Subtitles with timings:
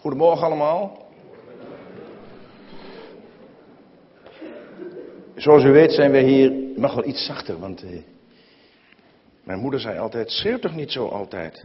[0.00, 1.08] Goedemorgen allemaal.
[5.36, 7.90] Zoals u weet zijn we hier, mag wel iets zachter, want eh,
[9.44, 11.64] mijn moeder zei altijd, schreeuw toch niet zo altijd.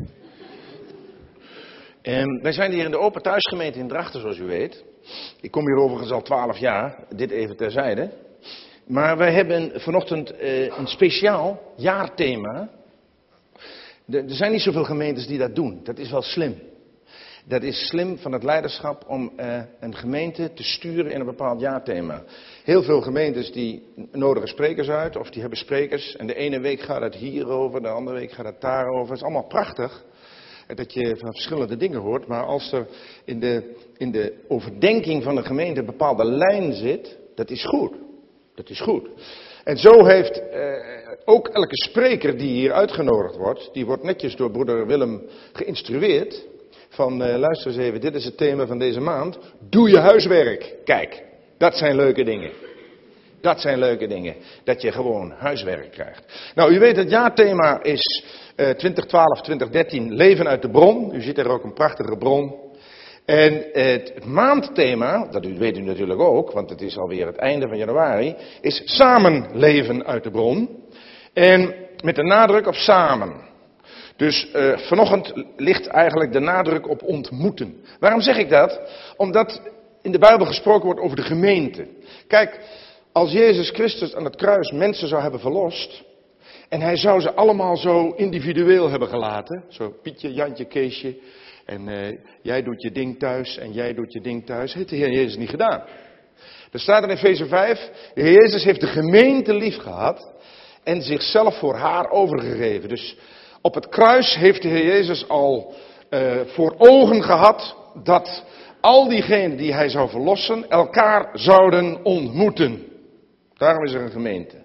[2.02, 4.84] En wij zijn hier in de Open Thuisgemeente in Drachten, zoals u weet.
[5.42, 8.12] Ik kom hier overigens al twaalf jaar, dit even terzijde.
[8.88, 12.70] Maar wij hebben vanochtend eh, een speciaal jaarthema.
[14.10, 15.80] Er zijn niet zoveel gemeentes die dat doen.
[15.84, 16.74] Dat is wel slim.
[17.48, 21.60] Dat is slim van het leiderschap om uh, een gemeente te sturen in een bepaald
[21.60, 22.24] jaarthema.
[22.64, 26.16] Heel veel gemeentes die nodigen sprekers uit, of die hebben sprekers.
[26.16, 29.08] En de ene week gaat het hierover, de andere week gaat het daarover.
[29.08, 30.04] Het is allemaal prachtig
[30.76, 32.28] dat je van verschillende dingen hoort.
[32.28, 32.88] Maar als er
[33.26, 37.94] in de, in de overdenking van de gemeente een bepaalde lijn zit, dat is goed.
[38.56, 39.10] Dat is goed.
[39.64, 40.72] En zo heeft eh,
[41.26, 45.22] ook elke spreker die hier uitgenodigd wordt, die wordt netjes door broeder Willem
[45.54, 46.54] geïnstrueerd.
[46.96, 49.38] Van uh, luister eens even, dit is het thema van deze maand.
[49.70, 50.76] Doe je huiswerk.
[50.84, 51.24] Kijk,
[51.58, 52.52] dat zijn leuke dingen.
[53.42, 54.36] Dat zijn leuke dingen.
[54.64, 56.52] Dat je gewoon huiswerk krijgt.
[56.56, 61.16] Nou, u weet het jaarthema is uh, 2012, 2013, leven uit de bron.
[61.16, 62.56] U ziet er ook een prachtige bron.
[63.26, 67.38] En het, het maandthema, dat u, weet u natuurlijk ook, want het is alweer het
[67.38, 70.70] einde van januari, is samen leven uit de bron.
[71.34, 73.54] En met de nadruk op samen.
[74.16, 77.76] Dus uh, vanochtend ligt eigenlijk de nadruk op ontmoeten.
[78.00, 78.80] Waarom zeg ik dat?
[79.18, 79.62] Omdat
[80.02, 81.88] in de Bijbel gesproken wordt over de gemeente.
[82.28, 82.60] Kijk,
[83.12, 86.04] als Jezus Christus aan het kruis mensen zou hebben verlost.
[86.70, 89.64] En hij zou ze allemaal zo individueel hebben gelaten.
[89.70, 91.18] Zo Pietje, Jantje, Keesje.
[91.66, 94.74] En uh, jij doet je ding thuis en jij doet je ding thuis.
[94.74, 95.84] Heeft de Heer Jezus niet gedaan.
[96.72, 97.90] Er staat in Efeze 5.
[98.14, 100.34] De Heer Jezus heeft de gemeente lief gehad.
[100.84, 102.90] En zichzelf voor haar overgegeven.
[102.90, 103.18] Dus
[103.66, 105.74] op het kruis heeft de Heer Jezus al
[106.10, 108.44] uh, voor ogen gehad dat
[108.82, 112.84] al diegenen die hij zou verlossen elkaar zouden ontmoeten.
[113.58, 114.56] Daarom is er een gemeente.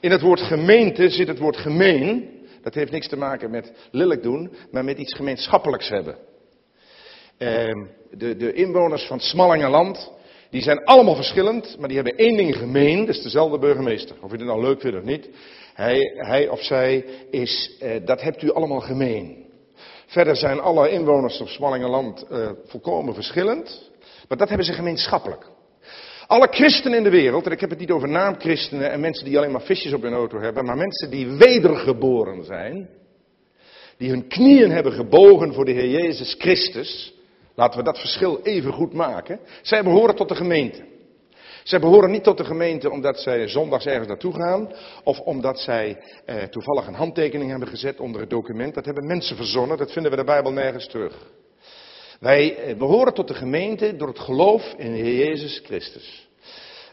[0.00, 2.30] In het woord gemeente zit het woord gemeen.
[2.62, 6.16] Dat heeft niks te maken met lelijk doen, maar met iets gemeenschappelijks hebben.
[7.38, 7.48] Uh,
[8.10, 10.12] de, de, inwoners van Smallingenland,
[10.50, 14.16] die zijn allemaal verschillend, maar die hebben één ding gemeen, dat is dezelfde burgemeester.
[14.20, 15.28] Of je het nou leuk vindt of niet.
[15.76, 19.44] Hij, hij of zij is, uh, dat hebt u allemaal gemeen.
[20.06, 23.90] Verder zijn alle inwoners op Smallingenland uh, volkomen verschillend,
[24.28, 25.46] maar dat hebben ze gemeenschappelijk.
[26.26, 29.38] Alle christenen in de wereld, en ik heb het niet over naamchristenen en mensen die
[29.38, 32.88] alleen maar visjes op hun auto hebben, maar mensen die wedergeboren zijn,
[33.96, 37.14] die hun knieën hebben gebogen voor de Heer Jezus Christus,
[37.54, 40.84] laten we dat verschil even goed maken, zij behoren tot de gemeente.
[41.66, 44.72] Zij behoren niet tot de gemeente omdat zij zondags ergens naartoe gaan.
[45.04, 48.74] Of omdat zij eh, toevallig een handtekening hebben gezet onder het document.
[48.74, 49.78] Dat hebben mensen verzonnen.
[49.78, 51.14] Dat vinden we de Bijbel nergens terug.
[52.20, 56.28] Wij eh, behoren tot de gemeente door het geloof in de Heer Jezus Christus.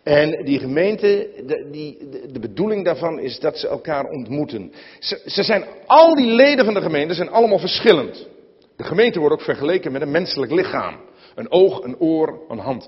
[0.04, 1.98] En die gemeente, de, die,
[2.32, 4.74] de, bedoeling daarvan is dat ze elkaar ontmoeten.
[5.00, 8.28] Ze, ze zijn, al die leden van de gemeente zijn allemaal verschillend.
[8.76, 11.00] De gemeente wordt ook vergeleken met een menselijk lichaam.
[11.36, 12.88] Een oog, een oor, een hand.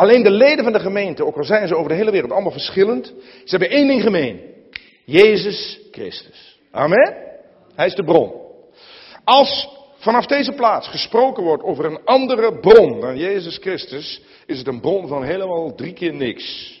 [0.00, 2.52] Alleen de leden van de gemeente, ook al zijn ze over de hele wereld allemaal
[2.52, 3.06] verschillend,
[3.44, 4.40] ze hebben één ding gemeen.
[5.04, 6.60] Jezus Christus.
[6.70, 7.14] Amen?
[7.74, 8.32] Hij is de bron.
[9.24, 9.68] Als
[9.98, 14.80] vanaf deze plaats gesproken wordt over een andere bron dan Jezus Christus, is het een
[14.80, 16.78] bron van helemaal drie keer niks.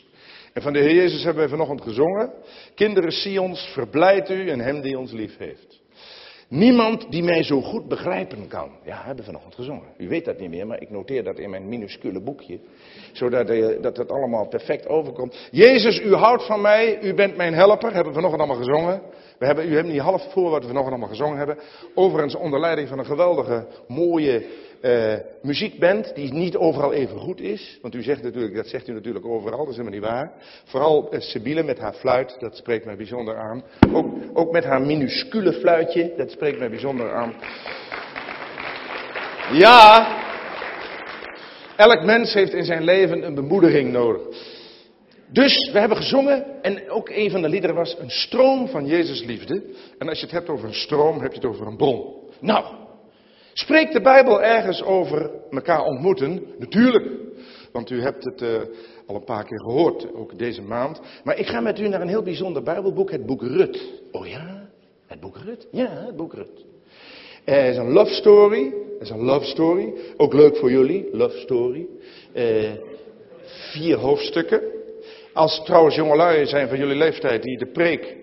[0.52, 2.32] En van de Heer Jezus hebben wij vanochtend gezongen.
[2.74, 5.79] Kinderen Sions, verblijd u en hem die ons lief heeft.
[6.50, 8.70] Niemand die mij zo goed begrijpen kan.
[8.84, 9.88] Ja, hebben we vanochtend gezongen.
[9.96, 12.58] U weet dat niet meer, maar ik noteer dat in mijn minuscule boekje.
[13.12, 15.48] Zodat uh, dat het allemaal perfect overkomt.
[15.50, 17.92] Jezus, u houdt van mij, u bent mijn helper.
[17.92, 19.02] Hebben we vanochtend allemaal gezongen.
[19.40, 21.58] We hebben, u hebt niet half voor wat we vanochtend allemaal gezongen hebben.
[21.94, 24.44] Overigens onder leiding van een geweldige, mooie
[24.82, 26.14] uh, muziekband.
[26.14, 27.78] Die niet overal even goed is.
[27.82, 30.32] Want u zegt natuurlijk, dat zegt u natuurlijk overal, dat is helemaal niet waar.
[30.64, 33.62] Vooral uh, Sibylle met haar fluit, dat spreekt mij bijzonder aan.
[33.92, 37.34] Ook, ook met haar minuscule fluitje, dat spreekt mij bijzonder aan.
[39.52, 40.08] Ja,
[41.76, 44.49] elk mens heeft in zijn leven een bemoediging nodig.
[45.32, 49.24] Dus we hebben gezongen en ook een van de liederen was een stroom van Jezus
[49.24, 49.62] liefde.
[49.98, 52.14] En als je het hebt over een stroom, heb je het over een bron.
[52.40, 52.64] Nou,
[53.52, 56.42] spreekt de Bijbel ergens over elkaar ontmoeten?
[56.58, 57.06] Natuurlijk,
[57.72, 58.60] want u hebt het uh,
[59.06, 61.00] al een paar keer gehoord, ook deze maand.
[61.24, 63.90] Maar ik ga met u naar een heel bijzonder Bijbelboek, het boek Rut.
[64.12, 64.68] Oh ja,
[65.06, 65.66] het boek Rut?
[65.70, 66.64] Ja, het boek Rut.
[67.44, 68.64] Het is een love story.
[68.64, 69.92] Het is een love story.
[70.16, 71.86] Ook leuk voor jullie, love story.
[72.34, 72.70] Uh,
[73.72, 74.69] vier hoofdstukken.
[75.32, 78.16] Als trouwens jongelui zijn van jullie leeftijd die de preek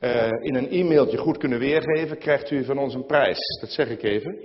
[0.00, 3.58] uh, in een e-mailtje goed kunnen weergeven, krijgt u van ons een prijs.
[3.60, 4.38] Dat zeg ik even.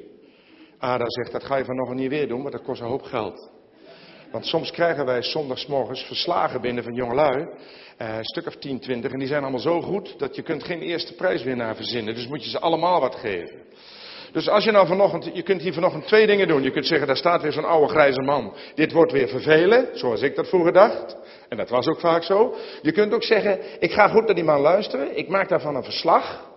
[0.78, 3.52] Ada zegt, dat ga je vanochtend niet weer doen, maar dat kost een hoop geld.
[4.32, 7.48] Want soms krijgen wij zondagsmorgens verslagen binnen van jongelui,
[7.98, 10.64] eh, een stuk of 10, 20, en die zijn allemaal zo goed dat je kunt
[10.64, 12.16] geen eerste prijswinnaar verzinnen.
[12.16, 13.62] Dus moet je ze allemaal wat geven.
[14.34, 16.64] Dus als je nou vanochtend, je kunt hier vanochtend twee dingen doen.
[16.64, 18.54] Je kunt zeggen, daar staat weer zo'n oude grijze man.
[18.76, 21.16] Dit wordt weer vervelen, zoals ik dat vroeger dacht.
[21.50, 22.56] En dat was ook vaak zo.
[22.82, 25.18] Je kunt ook zeggen, ik ga goed naar die man luisteren.
[25.18, 26.52] Ik maak daarvan een verslag.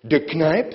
[0.00, 0.74] De knijp.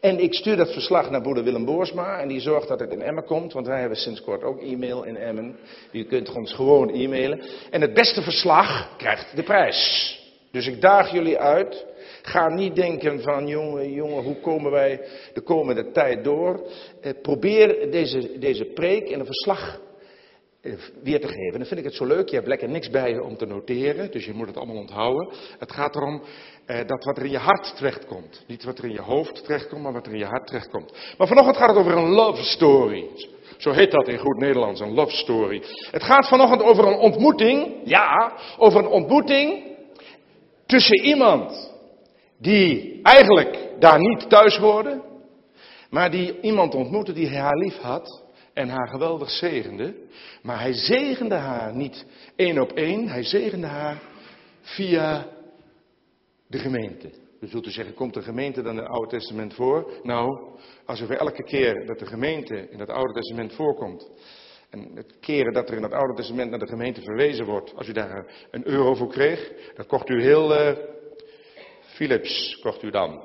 [0.00, 2.18] En ik stuur dat verslag naar broeder Willem Boorsma.
[2.18, 3.52] En die zorgt dat het in Emmen komt.
[3.52, 5.56] Want wij hebben sinds kort ook e-mail in Emmen.
[5.90, 7.42] Je kunt ons gewoon e-mailen.
[7.70, 10.12] En het beste verslag krijgt de prijs.
[10.50, 11.86] Dus ik daag jullie uit.
[12.26, 15.00] Ga niet denken van, jongen, jongen, hoe komen wij
[15.32, 16.70] de komende tijd door?
[17.00, 19.80] Eh, probeer deze, deze preek in een verslag
[20.60, 20.72] eh,
[21.02, 21.58] weer te geven.
[21.58, 22.28] Dan vind ik het zo leuk.
[22.28, 25.32] Je hebt lekker niks bij je om te noteren, dus je moet het allemaal onthouden.
[25.58, 26.22] Het gaat erom
[26.66, 28.44] eh, dat wat er in je hart terechtkomt.
[28.46, 31.14] Niet wat er in je hoofd terechtkomt, maar wat er in je hart terechtkomt.
[31.18, 33.08] Maar vanochtend gaat het over een love story.
[33.56, 35.62] Zo heet dat in goed Nederlands, een love story.
[35.90, 39.72] Het gaat vanochtend over een ontmoeting, ja, over een ontmoeting
[40.66, 41.72] tussen iemand
[42.38, 45.02] die eigenlijk daar niet thuis hoorde,
[45.90, 48.22] maar die iemand ontmoette die haar lief had
[48.52, 49.94] en haar geweldig zegende.
[50.42, 54.02] Maar hij zegende haar niet één op één, hij zegende haar
[54.60, 55.26] via
[56.46, 57.10] de gemeente.
[57.40, 59.92] U zult u zeggen, komt de gemeente dan in het Oude Testament voor?
[60.02, 60.38] Nou,
[60.84, 64.10] als voor elke keer dat de gemeente in het Oude Testament voorkomt,
[64.70, 67.88] en het keren dat er in het Oude Testament naar de gemeente verwezen wordt, als
[67.88, 70.76] u daar een euro voor kreeg, dan kocht u heel uh,
[71.94, 73.22] Philips, kocht u dan.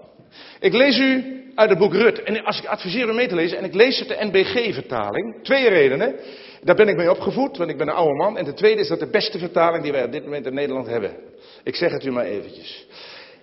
[0.59, 1.23] Ik lees u
[1.55, 3.99] uit het boek Rut, en als ik adviseer u mee te lezen, en ik lees
[3.99, 6.15] het de NBG-vertaling, twee redenen.
[6.63, 8.37] Daar ben ik mee opgevoed, want ik ben een oude man.
[8.37, 10.87] En de tweede is dat de beste vertaling die wij op dit moment in Nederland
[10.87, 11.15] hebben.
[11.63, 12.87] Ik zeg het u maar eventjes.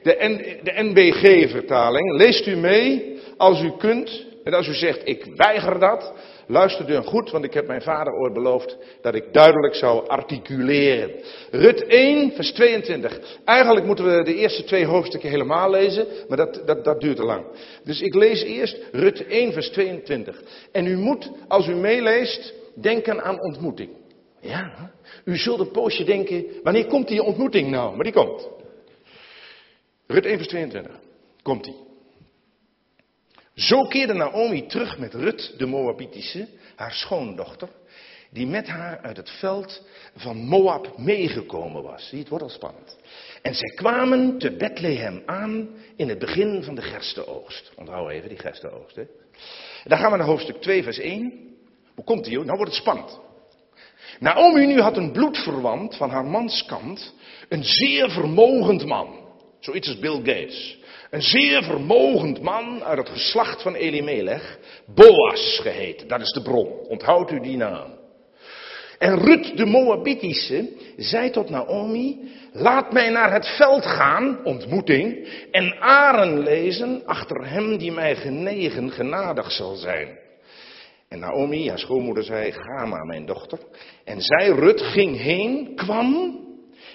[0.02, 0.16] De,
[0.62, 4.24] de NBG-vertaling, leest u mee als u kunt.
[4.44, 6.12] En als u zegt, ik weiger dat,
[6.46, 11.10] luister dan goed, want ik heb mijn vader ooit beloofd dat ik duidelijk zou articuleren.
[11.50, 13.20] Rut 1, vers 22.
[13.44, 17.24] Eigenlijk moeten we de eerste twee hoofdstukken helemaal lezen, maar dat, dat, dat duurt te
[17.24, 17.44] lang.
[17.84, 20.42] Dus ik lees eerst Rut 1, vers 22.
[20.72, 23.90] En u moet, als u meeleest, denken aan ontmoeting.
[24.40, 24.90] Ja,
[25.24, 27.94] u zult een poosje denken, wanneer komt die ontmoeting nou?
[27.94, 28.48] Maar die komt.
[30.06, 30.92] Rut 1 vers 22.
[31.42, 31.85] Komt die.
[33.56, 37.68] Zo keerde Naomi terug met Rut, de Moabitische, haar schoondochter,
[38.30, 39.82] die met haar uit het veld
[40.16, 42.08] van Moab meegekomen was.
[42.08, 42.96] Zie, het wordt al spannend.
[43.42, 47.72] En zij kwamen te Bethlehem aan in het begin van de gerstenoogst.
[47.76, 48.96] Onthoud even die gerstenoogst.
[48.96, 49.04] Hè.
[49.84, 51.32] Dan gaan we naar hoofdstuk 2, vers 1.
[51.94, 52.38] Hoe komt die?
[52.38, 53.20] Nou wordt het spannend.
[54.18, 57.14] Naomi nu had een bloedverwant van haar manskant,
[57.48, 59.24] een zeer vermogend man.
[59.60, 60.78] Zoiets als Bill Gates.
[61.10, 64.58] Een zeer vermogend man uit het geslacht van Elimelech,
[64.94, 66.08] Boas geheten.
[66.08, 66.68] Dat is de bron.
[66.88, 67.94] Onthoudt u die naam.
[68.98, 75.80] En Rut de Moabitische zei tot Naomi, laat mij naar het veld gaan, ontmoeting, en
[75.80, 80.18] aren lezen achter hem die mij genegen, genadig zal zijn.
[81.08, 83.58] En Naomi, haar schoonmoeder, zei, ga maar mijn dochter.
[84.04, 86.38] En zij, Rut, ging heen, kwam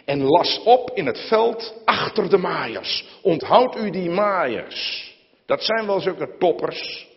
[0.06, 3.06] en las op in het veld achter de maaiers.
[3.22, 5.10] Onthoud u die maaiers.
[5.46, 7.08] Dat zijn wel zulke toppers.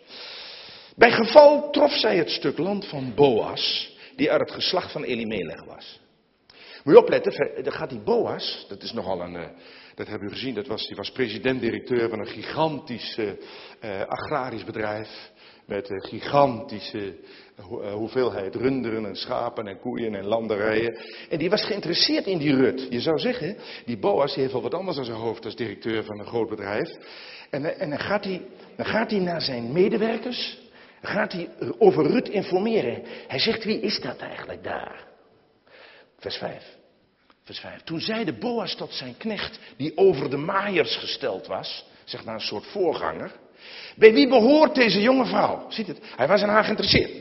[0.96, 5.64] Bij geval trof zij het stuk land van Boas, die uit het geslacht van Elimelech
[5.64, 6.00] was.
[6.84, 9.48] Moet je opletten, dan gaat die Boas, dat is nogal een, eh,
[9.94, 13.30] dat hebben u gezien, dat was, die was president-directeur van een gigantisch uh,
[14.06, 15.08] agrarisch bedrijf.
[15.66, 17.16] Met een gigantische
[17.56, 20.98] eh, hoeveelheid runderen en schapen en koeien en landerijen.
[21.28, 22.86] En die was geïnteresseerd in die Rut.
[22.90, 26.18] Je zou zeggen, die Boas heeft wel wat anders aan zijn hoofd als directeur van
[26.18, 26.88] een groot bedrijf.
[27.50, 28.42] En, eh, en dan, gaat hij,
[28.76, 30.58] dan gaat hij naar zijn medewerkers,
[31.02, 33.02] gaat hij over Rut informeren.
[33.28, 35.06] Hij zegt, wie is dat eigenlijk daar?
[36.18, 36.76] Vers 5.
[37.44, 37.82] Vers 5.
[37.82, 42.40] Toen zeide Boas tot zijn knecht, die over de maaiers gesteld was, zeg maar een
[42.40, 43.32] soort voorganger.
[43.96, 45.66] Bij wie behoort deze jonge vrouw?
[45.68, 45.98] Ziet het?
[46.16, 47.12] Hij was aan haar geïnteresseerd.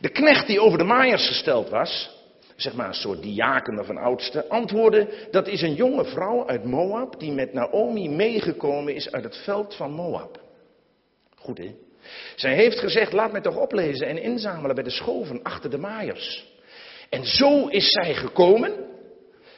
[0.00, 2.10] De knecht die over de maaiers gesteld was,
[2.56, 6.64] zeg maar een soort diaken of een oudste, antwoordde: Dat is een jonge vrouw uit
[6.64, 10.40] Moab die met Naomi meegekomen is uit het veld van Moab.
[11.36, 11.74] Goed hè?
[12.36, 16.54] Zij heeft gezegd: Laat mij toch oplezen en inzamelen bij de schoven achter de maaiers.
[17.08, 18.72] En zo is zij gekomen,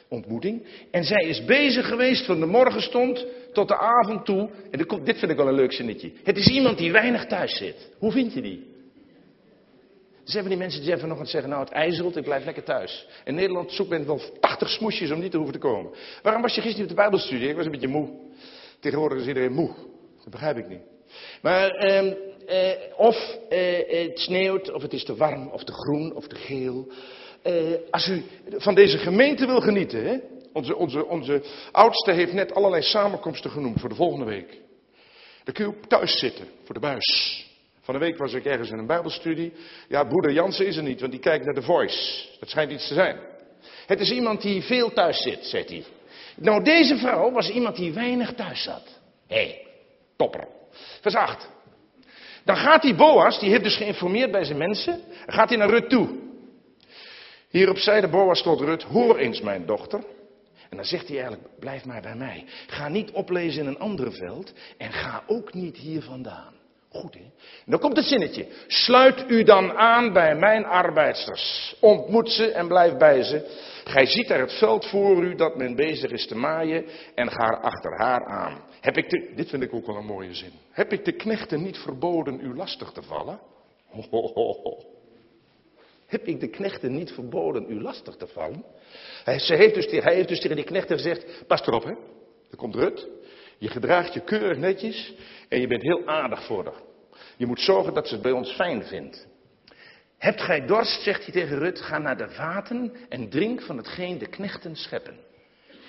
[0.09, 4.49] ontmoeting, en zij is bezig geweest van de morgenstond tot de avond toe.
[4.71, 6.11] En dit vind ik wel een leuk zinnetje.
[6.23, 7.89] Het is iemand die weinig thuis zit.
[7.97, 8.77] Hoe vind je die?
[10.23, 12.63] Zijn van die mensen die even nog het zeggen, nou het ijzelt, ik blijf lekker
[12.63, 13.07] thuis.
[13.23, 15.91] In Nederland zoekt men wel 80 smoesjes om niet te hoeven te komen.
[16.21, 17.49] Waarom was je gisteren op de bijbelstudie?
[17.49, 18.09] Ik was een beetje moe.
[18.79, 19.73] Tegenwoordig is iedereen moe.
[20.17, 20.81] Dat begrijp ik niet.
[21.41, 22.07] Maar eh,
[22.47, 26.35] eh, of eh, het sneeuwt, of het is te warm, of te groen, of te
[26.35, 26.87] geel.
[27.41, 27.53] Eh,
[27.91, 28.23] als u
[28.57, 30.17] van deze gemeente wil genieten, hè?
[30.53, 34.57] Onze, onze, onze oudste heeft net allerlei samenkomsten genoemd voor de volgende week.
[35.43, 37.47] Dan kun je ook thuis zitten, voor de buis.
[37.81, 39.53] Van de week was ik ergens in een bijbelstudie.
[39.87, 42.27] Ja, broeder Jansen is er niet, want die kijkt naar de Voice.
[42.39, 43.19] Dat schijnt iets te zijn.
[43.85, 45.83] Het is iemand die veel thuis zit, zegt hij.
[46.35, 48.99] Nou, deze vrouw was iemand die weinig thuis zat.
[49.27, 49.65] Hé, hey,
[50.17, 50.47] topper.
[51.01, 51.49] Vers 8.
[52.43, 55.89] Dan gaat die Boas, die heeft dus geïnformeerd bij zijn mensen, gaat hij naar Rut
[55.89, 56.09] toe.
[57.49, 60.03] Hierop zei de Boas tot Rut, hoor eens mijn dochter.
[60.69, 62.45] En dan zegt hij eigenlijk, blijf maar bij mij.
[62.67, 66.53] Ga niet oplezen in een ander veld en ga ook niet hier vandaan.
[66.89, 67.19] Goed hè?
[67.19, 67.31] En
[67.65, 68.47] dan komt het zinnetje.
[68.67, 71.75] Sluit u dan aan bij mijn arbeidsters.
[71.79, 73.67] Ontmoet ze en blijf bij ze.
[73.83, 77.47] Gij ziet er het veld voor u dat men bezig is te maaien en ga
[77.61, 78.61] achter haar aan.
[78.81, 80.51] Heb ik de, dit vind ik ook wel een mooie zin.
[80.71, 83.39] Heb ik de knechten niet verboden u lastig te vallen?
[83.85, 84.98] Ho,
[86.09, 88.63] Heb ik de knechten niet verboden u lastig te vallen?
[89.23, 91.93] Hij, ze heeft dus, hij heeft dus tegen die knechten gezegd, pas erop hè.
[92.51, 93.07] Er komt Rut.
[93.57, 95.13] Je gedraagt je keurig netjes
[95.49, 96.81] en je bent heel aardig voor haar.
[97.37, 99.27] Je moet zorgen dat ze het bij ons fijn vindt.
[100.17, 104.17] Hebt gij dorst, zegt hij tegen Rut, ga naar de vaten en drink van hetgeen
[104.17, 105.17] de knechten scheppen.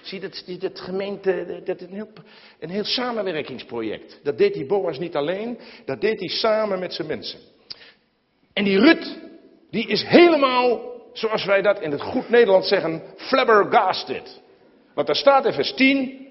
[0.02, 2.08] Zie, dat, dat gemeente, dat is een heel,
[2.58, 4.20] een heel samenwerkingsproject.
[4.22, 7.38] Dat deed die Boas niet alleen, dat deed hij samen met zijn mensen.
[8.52, 9.18] En die Rut,
[9.70, 10.80] die is helemaal,
[11.12, 14.40] zoals wij dat in het goed Nederlands zeggen, flabbergasted.
[14.94, 16.28] Want daar staat in vers 10,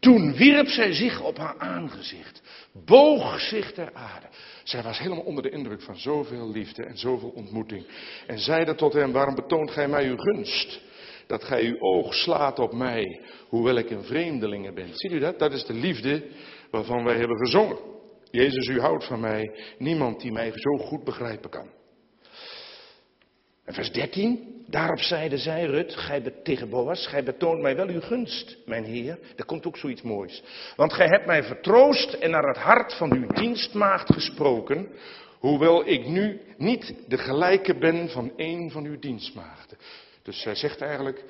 [0.00, 2.42] toen wierp zij zich op haar aangezicht,
[2.84, 4.26] boog zich ter aarde.
[4.64, 7.86] Zij was helemaal onder de indruk van zoveel liefde en zoveel ontmoeting.
[8.26, 10.80] En zeide tot hem, waarom betoont gij mij uw gunst?
[11.26, 14.88] Dat gij uw oog slaat op mij, hoewel ik een vreemdelinge ben.
[14.92, 15.38] Ziet u dat?
[15.38, 16.26] Dat is de liefde
[16.70, 17.78] waarvan wij hebben gezongen.
[18.30, 19.50] Jezus, u houdt van mij.
[19.78, 21.70] Niemand die mij zo goed begrijpen kan.
[23.66, 28.56] Vers 13, daarop zeide zij, Rut, gij tegen Boas, gij betoont mij wel uw gunst,
[28.66, 29.18] mijn heer.
[29.36, 30.42] Er komt ook zoiets moois.
[30.76, 34.88] Want gij hebt mij vertroost en naar het hart van uw dienstmaagd gesproken,
[35.38, 39.78] hoewel ik nu niet de gelijke ben van een van uw dienstmaagden.
[40.22, 41.24] Dus zij zegt eigenlijk,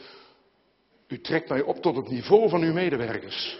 [1.08, 3.58] u trekt mij op tot het niveau van uw medewerkers.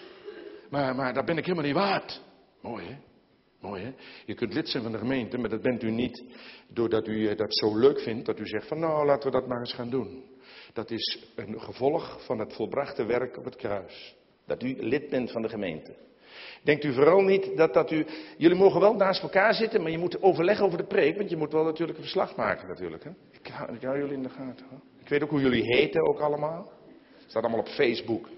[0.71, 2.21] Maar, maar dat ben ik helemaal niet waard.
[2.61, 2.97] Mooi hè?
[3.67, 3.93] Mooi hè?
[4.27, 6.25] Je kunt lid zijn van de gemeente, maar dat bent u niet
[6.69, 9.59] doordat u dat zo leuk vindt dat u zegt van nou laten we dat maar
[9.59, 10.25] eens gaan doen.
[10.73, 14.17] Dat is een gevolg van het volbrachte werk op het kruis.
[14.47, 15.95] Dat u lid bent van de gemeente.
[16.63, 18.07] Denkt u vooral niet dat, dat u.
[18.37, 21.17] Jullie mogen wel naast elkaar zitten, maar je moet overleggen over de preek.
[21.17, 23.05] Want je moet wel natuurlijk een verslag maken, natuurlijk.
[23.05, 23.11] Hè?
[23.33, 24.67] Ik, hou, ik hou jullie in de gaten.
[24.71, 24.81] Hoor.
[25.01, 26.73] Ik weet ook hoe jullie heten, ook allemaal.
[27.27, 28.29] Staat allemaal op Facebook.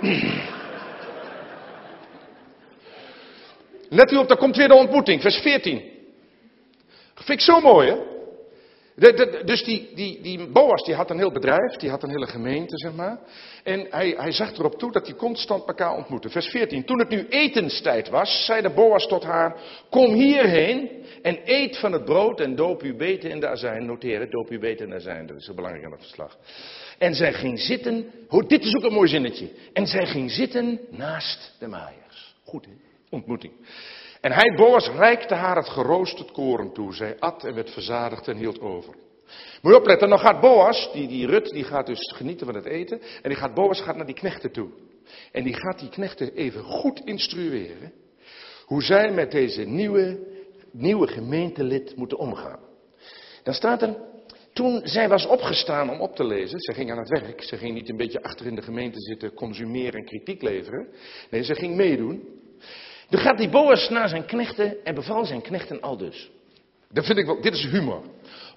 [3.88, 5.82] Let u op, daar komt weer de ontmoeting, vers 14.
[7.14, 8.14] Vind ik zo mooi, hè?
[9.44, 12.78] dus die, die, die Boas die had een heel bedrijf, die had een hele gemeente,
[12.78, 13.18] zeg maar.
[13.64, 16.30] En hij, hij zag erop toe dat die constant elkaar ontmoeten.
[16.30, 16.84] Vers 14.
[16.84, 19.56] Toen het nu etenstijd was, zei de Boas tot haar:
[19.90, 20.90] Kom hierheen
[21.22, 23.86] en eet van het brood en doop u beter in de azijn.
[23.86, 25.26] Noteer doop u beter in de azijn.
[25.26, 26.38] Dat is zo belangrijk aan het verslag.
[26.98, 28.10] En zij ging zitten.
[28.46, 29.48] Dit is ook een mooi zinnetje.
[29.72, 32.34] En zij ging zitten naast de maaiers.
[32.44, 32.85] Goed, hè?
[33.10, 33.52] Ontmoeting.
[34.20, 36.94] En hij, Boas, reikte haar het geroosterd koren toe.
[36.94, 38.94] Zij at en werd verzadigd en hield over.
[39.62, 42.64] Moet je opletten, dan gaat Boas, die, die Rut, die gaat dus genieten van het
[42.64, 43.00] eten.
[43.00, 44.68] En die gaat, Boas gaat naar die knechten toe.
[45.32, 47.92] En die gaat die knechten even goed instrueren.
[48.64, 50.18] Hoe zij met deze nieuwe,
[50.70, 52.60] nieuwe gemeentelid moeten omgaan.
[53.42, 53.96] Dan staat er,
[54.52, 57.74] toen zij was opgestaan om op te lezen, ze ging aan het werk, ze ging
[57.74, 60.88] niet een beetje achter in de gemeente zitten, consumeren en kritiek leveren.
[61.30, 62.44] Nee, ze ging meedoen.
[63.08, 66.30] Dan gaat die Boas naar zijn knechten en beval zijn knechten al dus.
[66.92, 68.02] Dat vind ik wel, dit is humor.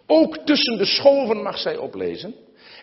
[0.08, 2.36] Ook tussen de schoven mag zij oplezen.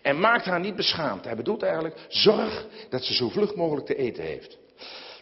[0.03, 1.25] En maakt haar niet beschaamd.
[1.25, 4.59] Hij bedoelt eigenlijk, zorg dat ze zo vlug mogelijk te eten heeft.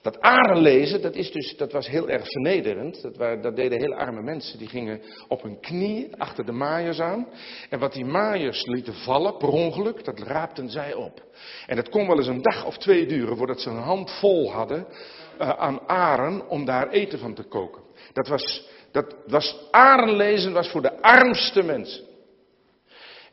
[0.02, 3.02] Dat aren lezen, dat, is dus, dat was heel erg vernederend.
[3.02, 4.58] Dat, waren, dat deden hele arme mensen.
[4.58, 7.28] Die gingen op hun knie achter de maaiers aan.
[7.70, 11.22] En wat die maaiers lieten vallen, per ongeluk, dat raapten zij op.
[11.66, 14.52] En dat kon wel eens een dag of twee duren voordat ze een hand vol
[14.52, 14.86] hadden
[15.38, 17.82] aan aren om daar eten van te koken.
[18.12, 22.04] Dat was, dat was arenlezen was voor de armste mensen.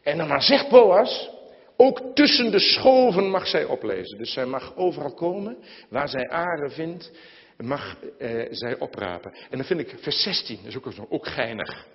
[0.03, 1.29] En dan maar zegt Boas,
[1.77, 4.17] ook tussen de schoven mag zij oplezen.
[4.17, 5.57] Dus zij mag overal komen,
[5.89, 7.11] waar zij aren vindt,
[7.57, 9.33] mag eh, zij oprapen.
[9.49, 11.85] En dan vind ik vers 16, dat is ook, ook geinig.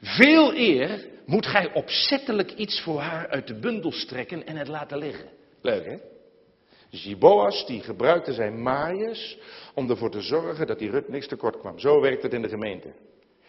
[0.00, 4.98] Veel eer moet gij opzettelijk iets voor haar uit de bundel strekken en het laten
[4.98, 5.28] liggen.
[5.62, 5.96] Leuk hè?
[6.90, 9.38] Dus die gebruikte zijn maaiers
[9.74, 11.78] om ervoor te zorgen dat die Rut niks tekort kwam.
[11.78, 12.88] Zo werkt het in de gemeente.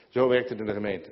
[0.09, 1.09] Zo werkt het in de gemeente.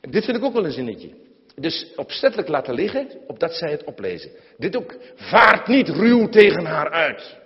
[0.00, 1.14] En dit vind ik ook wel een zinnetje.
[1.54, 4.30] Dus opzettelijk laten liggen, opdat zij het oplezen.
[4.56, 7.36] Dit ook, vaart niet ruw tegen haar uit.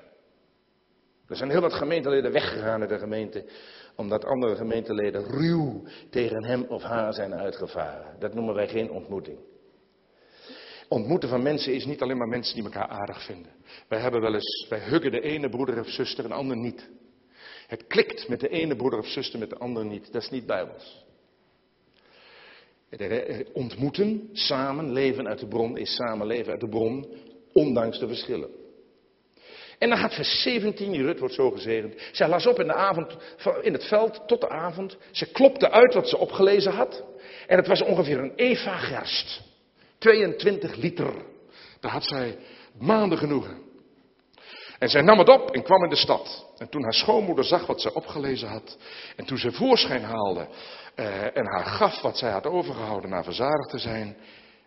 [1.28, 3.44] Er zijn heel wat gemeenteleden weggegaan uit de gemeente,
[3.96, 8.16] omdat andere gemeenteleden ruw tegen hem of haar zijn uitgevaren.
[8.18, 9.38] Dat noemen wij geen ontmoeting.
[10.92, 13.52] Ontmoeten van mensen is niet alleen maar mensen die elkaar aardig vinden.
[13.88, 16.90] Wij hebben wel eens, wij huggen de ene broeder of zuster en de ander niet.
[17.66, 20.12] Het klikt met de ene broeder of zuster, met de ander niet.
[20.12, 21.04] Dat is niet bijbels.
[23.52, 27.06] Ontmoeten, samen leven uit de bron, is samen leven uit de bron,
[27.52, 28.50] ondanks de verschillen.
[29.78, 31.94] En dan gaat vers 17, die Rut wordt zo gezegend.
[32.12, 33.16] Zij las op in de avond,
[33.62, 34.96] in het veld tot de avond.
[35.10, 37.04] Ze klopte uit wat ze opgelezen had.
[37.46, 39.50] En het was ongeveer een eva gerst.
[40.02, 41.14] 22 liter.
[41.80, 42.38] Daar had zij
[42.78, 43.58] maanden genoegen.
[44.78, 46.46] En zij nam het op en kwam in de stad.
[46.56, 48.76] En toen haar schoonmoeder zag wat ze opgelezen had.
[49.16, 50.48] En toen ze voorschijn haalde
[50.94, 54.16] eh, en haar gaf wat zij had overgehouden na verzadigd te zijn.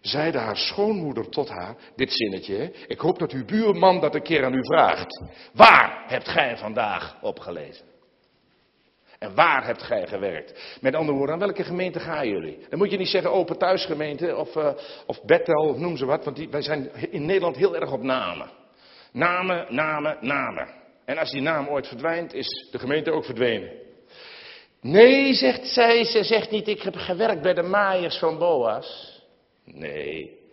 [0.02, 4.46] Zeide haar schoonmoeder tot haar, dit zinnetje, ik hoop dat uw buurman dat een keer
[4.46, 5.24] aan u vraagt.
[5.54, 7.95] Waar hebt gij vandaag opgelezen?
[9.20, 10.78] En waar hebt gij gewerkt?
[10.82, 12.58] Met andere woorden, aan welke gemeente gaan jullie?
[12.70, 14.72] Dan moet je niet zeggen open thuisgemeente of, uh,
[15.06, 18.04] of Bethel of noem ze wat, want die, wij zijn in Nederland heel erg op
[18.04, 18.50] namen.
[19.12, 20.68] Namen, namen, namen.
[21.06, 23.72] En als die naam ooit verdwijnt, is de gemeente ook verdwenen.
[24.82, 29.22] Nee, zegt zij, ze zegt niet, ik heb gewerkt bij de maaiers van Boas.
[29.66, 30.44] Nee.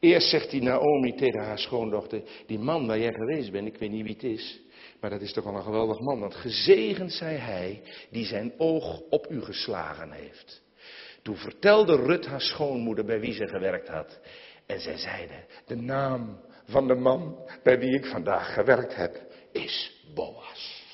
[0.00, 3.90] Eerst zegt die Naomi tegen haar schoondochter, die man waar jij geweest bent, ik weet
[3.90, 4.60] niet wie het is,
[5.06, 9.00] maar dat is toch wel een geweldig man, want gezegend zij hij die zijn oog
[9.10, 10.62] op u geslagen heeft.
[11.22, 14.20] Toen vertelde Rut haar schoonmoeder bij wie ze gewerkt had.
[14.66, 15.34] En zij zeide,
[15.66, 19.16] de naam van de man bij wie ik vandaag gewerkt heb
[19.52, 20.84] is Boas.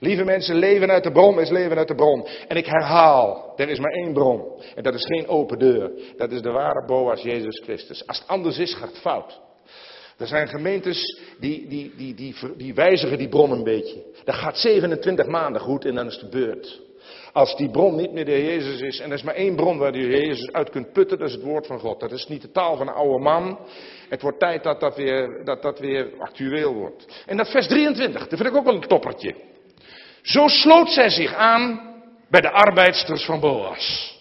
[0.00, 2.26] Lieve mensen, leven uit de bron is leven uit de bron.
[2.48, 4.62] En ik herhaal, er is maar één bron.
[4.74, 5.90] En dat is geen open deur.
[6.16, 8.06] Dat is de ware Boas, Jezus Christus.
[8.06, 9.40] Als het anders is, gaat het fout.
[10.18, 14.02] Er zijn gemeentes die, die, die, die, die wijzigen die bron een beetje.
[14.24, 16.80] Dat gaat 27 maanden goed en dan is de beurt.
[17.32, 19.78] Als die bron niet meer de Heer Jezus is, en er is maar één bron
[19.78, 22.00] waar de Heer Jezus uit kunt putten, dat is het woord van God.
[22.00, 23.58] Dat is niet de taal van een oude man.
[24.08, 27.22] Het wordt tijd dat dat weer, dat dat weer actueel wordt.
[27.26, 29.34] En dat vers 23, dat vind ik ook wel een toppertje.
[30.22, 31.94] Zo sloot zij zich aan
[32.30, 34.16] bij de arbeidsters van Boas.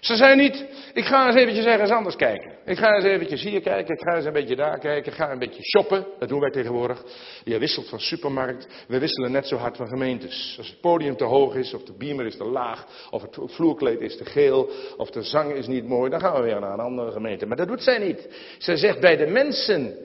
[0.00, 2.52] Ze zei niet, ik ga eens eventjes ergens anders kijken.
[2.64, 5.30] Ik ga eens eventjes hier kijken, ik ga eens een beetje daar kijken, ik ga
[5.30, 6.06] een beetje shoppen.
[6.18, 7.04] Dat doen wij tegenwoordig.
[7.44, 10.54] Je wisselt van supermarkt, we wisselen net zo hard van gemeentes.
[10.58, 14.00] Als het podium te hoog is, of de beamer is te laag, of het vloerkleed
[14.00, 16.80] is te geel, of de zang is niet mooi, dan gaan we weer naar een
[16.80, 17.46] andere gemeente.
[17.46, 18.28] Maar dat doet zij niet.
[18.58, 19.96] Zij zegt bij de mensen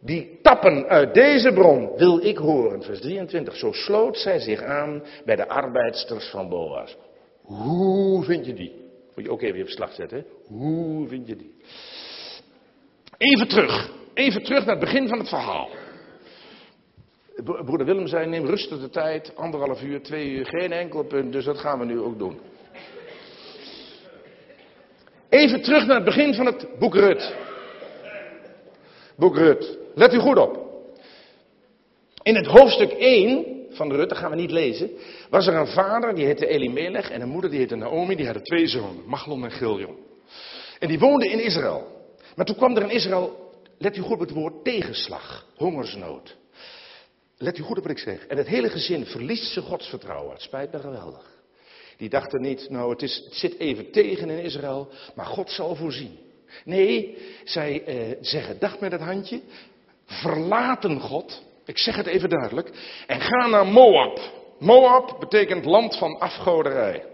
[0.00, 2.82] die tappen uit deze bron wil ik horen.
[2.82, 3.56] Vers 23.
[3.56, 6.96] Zo sloot zij zich aan bij de arbeidsters van Boas.
[7.42, 8.85] Hoe vind je die?
[9.16, 10.26] Moet je ook even op slag zetten.
[10.46, 11.54] Hoe vind je die?
[13.16, 13.90] Even terug.
[14.14, 15.68] Even terug naar het begin van het verhaal.
[17.44, 19.36] Broeder Willem zei, neem rustig de tijd.
[19.36, 21.32] Anderhalf uur, twee uur, geen enkel punt.
[21.32, 22.40] Dus dat gaan we nu ook doen.
[25.28, 27.34] Even terug naar het begin van het boek Rut.
[29.16, 29.78] Boek Rut.
[29.94, 30.58] Let u goed op.
[32.22, 34.90] In het hoofdstuk 1 van de Rut, dat gaan we niet lezen,
[35.30, 38.42] was er een vader, die heette Elimelech, en een moeder, die heette Naomi, die hadden
[38.42, 39.96] twee zonen, Machlon en Giljon.
[40.78, 41.86] En die woonden in Israël.
[42.34, 46.36] Maar toen kwam er in Israël, let u goed op het woord, tegenslag, hongersnood.
[47.38, 48.26] Let u goed op wat ik zeg.
[48.26, 50.32] En het hele gezin verliest zijn godsvertrouwen.
[50.32, 51.34] Het spijt me geweldig.
[51.96, 56.18] Die dachten niet, nou het, is, zit even tegen in Israël, maar God zal voorzien.
[56.64, 59.40] Nee, zij eh, zeggen dag met het handje,
[60.04, 62.70] verlaten God, ik zeg het even duidelijk,
[63.06, 64.20] en ga naar Moab.
[64.58, 67.04] Moab betekent land van afgoderij.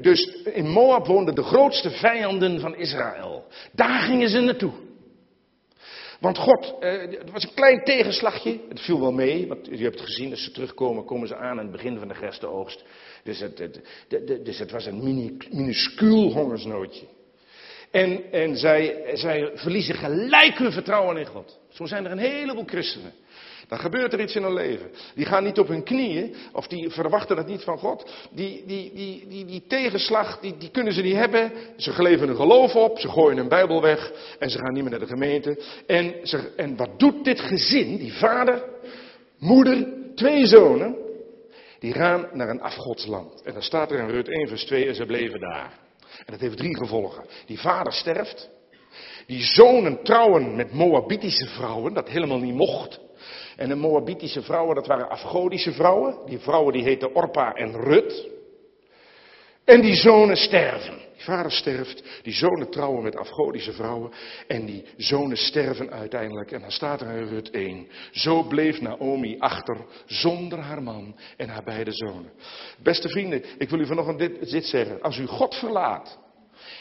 [0.00, 3.44] Dus in Moab woonden de grootste vijanden van Israël.
[3.72, 4.72] Daar gingen ze naartoe.
[6.20, 8.60] Want God, eh, het was een klein tegenslagje.
[8.68, 11.58] Het viel wel mee, want u hebt gezien, als ze terugkomen, komen ze aan aan
[11.58, 12.84] het begin van de gerstenoogst.
[13.22, 13.80] Dus het, het,
[14.44, 15.02] dus het was een
[15.50, 17.06] minuscuul hongersnoodje.
[17.94, 21.58] En, en zij, zij verliezen gelijk hun vertrouwen in God.
[21.68, 23.12] Zo zijn er een heleboel christenen.
[23.68, 24.90] Dan gebeurt er iets in hun leven.
[25.14, 28.12] Die gaan niet op hun knieën, of die verwachten het niet van God.
[28.30, 31.52] Die, die, die, die, die tegenslag, die, die kunnen ze niet hebben.
[31.76, 34.90] Ze geleven hun geloof op, ze gooien hun Bijbel weg en ze gaan niet meer
[34.90, 35.62] naar de gemeente.
[35.86, 38.64] En, ze, en wat doet dit gezin, die vader,
[39.38, 40.96] moeder, twee zonen,
[41.78, 43.42] die gaan naar een afgodsland.
[43.42, 45.83] En dan staat er in Rut 1 vers 2 en ze bleven daar.
[46.18, 47.24] En dat heeft drie gevolgen.
[47.46, 48.50] Die vader sterft.
[49.26, 53.00] Die zonen trouwen met Moabitische vrouwen, dat helemaal niet mocht.
[53.56, 56.18] En de Moabitische vrouwen, dat waren afgodische vrouwen.
[56.26, 58.28] Die vrouwen die heten Orpa en Rut.
[59.64, 61.02] En die zonen sterven.
[61.14, 64.10] Die vader sterft, die zonen trouwen met afgodische vrouwen.
[64.46, 66.52] En die zonen sterven uiteindelijk.
[66.52, 67.88] En dan staat er in Rut 1.
[68.10, 72.32] Zo bleef Naomi achter zonder haar man en haar beide zonen.
[72.82, 75.02] Beste vrienden, ik wil u vanochtend dit, dit zeggen.
[75.02, 76.18] Als u God verlaat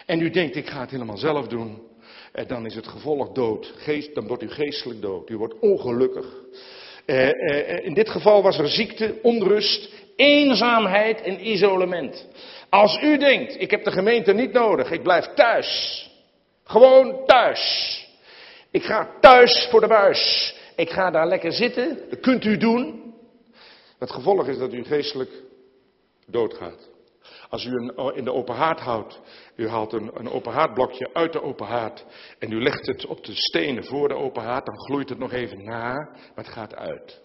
[0.05, 1.81] en u denkt ik ga het helemaal zelf doen.
[2.31, 3.73] En dan is het gevolg dood.
[3.77, 5.29] Geest, dan wordt u geestelijk dood.
[5.29, 6.25] U wordt ongelukkig.
[7.05, 12.27] Eh, eh, in dit geval was er ziekte, onrust, eenzaamheid en isolement.
[12.73, 16.09] Als u denkt, ik heb de gemeente niet nodig, ik blijf thuis.
[16.63, 17.61] Gewoon thuis.
[18.71, 20.55] Ik ga thuis voor de buis.
[20.75, 21.99] Ik ga daar lekker zitten.
[22.09, 23.13] Dat kunt u doen.
[23.99, 25.31] Het gevolg is dat u geestelijk
[26.27, 26.89] doodgaat.
[27.49, 29.21] Als u een, in de open haard houdt,
[29.55, 32.05] u haalt een, een open haardblokje uit de open haard
[32.39, 35.31] en u legt het op de stenen voor de open haard, dan gloeit het nog
[35.31, 37.21] even na, maar het gaat uit.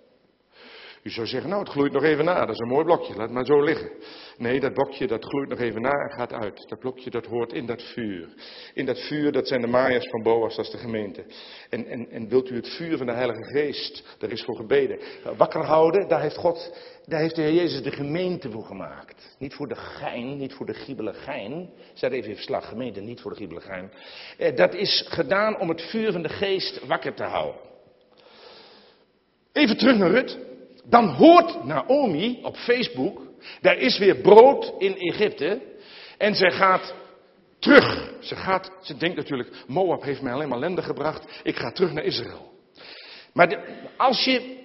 [1.02, 3.30] U zou zeggen, nou het gloeit nog even na, dat is een mooi blokje, laat
[3.30, 3.90] maar zo liggen.
[4.36, 6.68] Nee, dat blokje dat gloeit nog even na en gaat uit.
[6.68, 8.28] Dat blokje dat hoort in dat vuur.
[8.74, 11.24] In dat vuur, dat zijn de maaiers van Boas, dat is de gemeente.
[11.70, 14.98] En, en, en wilt u het vuur van de Heilige Geest, daar is voor gebeden.
[15.36, 16.72] Wakker houden, daar heeft God,
[17.06, 19.36] daar heeft de Heer Jezus de gemeente voor gemaakt.
[19.38, 21.70] Niet voor de gein, niet voor de giebele gein.
[21.94, 23.92] Zet even in verslag, gemeente, niet voor de giebele gein.
[24.38, 27.60] Eh, dat is gedaan om het vuur van de Geest wakker te houden.
[29.52, 30.47] Even terug naar Rut.
[30.88, 33.22] Dan hoort Naomi op Facebook,
[33.60, 35.60] daar is weer brood in Egypte.
[36.18, 36.94] En zij gaat
[37.58, 38.12] terug.
[38.20, 41.40] Ze, gaat, ze denkt natuurlijk, Moab heeft mij alleen maar ellende gebracht.
[41.42, 42.52] Ik ga terug naar Israël.
[43.32, 43.64] Maar
[43.96, 44.56] als je,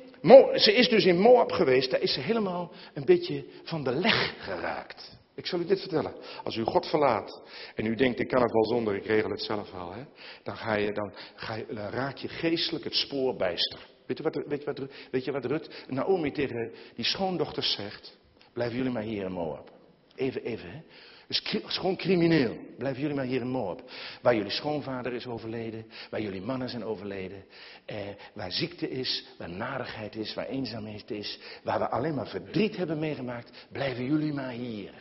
[0.56, 4.34] ze is dus in Moab geweest, daar is ze helemaal een beetje van de leg
[4.38, 5.22] geraakt.
[5.36, 6.16] Ik zal u dit vertellen.
[6.44, 7.42] Als u God verlaat
[7.76, 9.92] en u denkt, ik kan het wel zonder, ik regel het zelf wel.
[9.94, 10.04] Hè,
[10.44, 13.80] dan, ga je, dan, ga je, dan raak je geestelijk het spoor bijster.
[14.06, 14.80] Weet je, wat, weet, wat,
[15.12, 18.18] weet je wat Rut, Naomi tegen die schoondochters zegt?
[18.54, 19.72] Blijven jullie maar hier in Moab.
[20.16, 20.80] Even, even, hè.
[21.28, 22.58] Is gewoon crimineel.
[22.78, 23.82] Blijven jullie maar hier in Moab.
[24.22, 25.86] Waar jullie schoonvader is overleden.
[26.10, 27.46] Waar jullie mannen zijn overleden.
[27.86, 27.98] Eh,
[28.34, 29.26] waar ziekte is.
[29.38, 30.34] Waar narigheid is.
[30.34, 31.40] Waar eenzaamheid is.
[31.64, 33.52] Waar we alleen maar verdriet hebben meegemaakt.
[33.72, 34.92] Blijven jullie maar hier.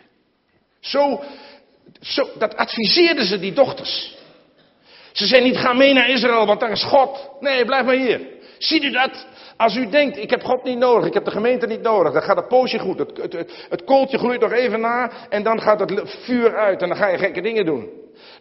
[0.81, 1.25] Zo,
[2.01, 4.17] zo dat adviseerden ze die dochters.
[5.13, 7.31] Ze zei niet, ga mee naar Israël, want daar is God.
[7.41, 8.21] Nee, blijf maar hier.
[8.63, 9.27] Ziet u dat?
[9.57, 12.23] Als u denkt, ik heb God niet nodig, ik heb de gemeente niet nodig, dan
[12.23, 12.99] gaat het poosje goed.
[12.99, 16.89] Het, het, het kooltje gloeit nog even na en dan gaat het vuur uit en
[16.89, 17.91] dan ga je gekke dingen doen.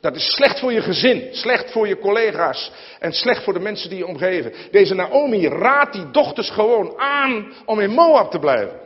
[0.01, 3.89] Dat is slecht voor je gezin, slecht voor je collega's en slecht voor de mensen
[3.89, 4.53] die je omgeven.
[4.71, 8.79] Deze Naomi raadt die dochters gewoon aan om in Moab te blijven.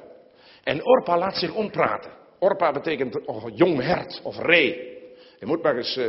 [0.63, 2.12] En Orpa laat zich ompraten.
[2.39, 3.19] Orpa betekent
[3.54, 4.93] jong hert of ree.
[5.39, 6.06] Je moet maar eens uh,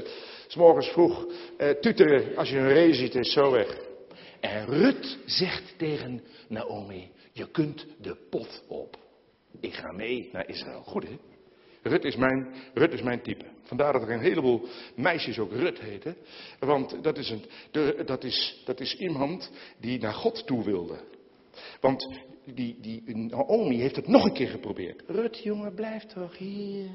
[0.47, 1.27] s morgens vroeg
[1.59, 3.86] uh, tuteren als je een ree ziet, is zo weg.
[4.47, 8.99] En Rut zegt tegen Naomi, je kunt de pot op.
[9.61, 10.83] Ik ga mee naar Israël.
[10.83, 11.17] Goed hè?
[11.83, 13.45] Rut is, mijn, Rut is mijn type.
[13.63, 16.17] Vandaar dat er een heleboel meisjes ook Rut heten.
[16.59, 20.99] Want dat is, een, de, dat is, dat is iemand die naar God toe wilde.
[21.81, 22.09] Want
[22.45, 25.03] die, die Naomi heeft het nog een keer geprobeerd.
[25.07, 26.89] Rut, jongen, blijf toch hier.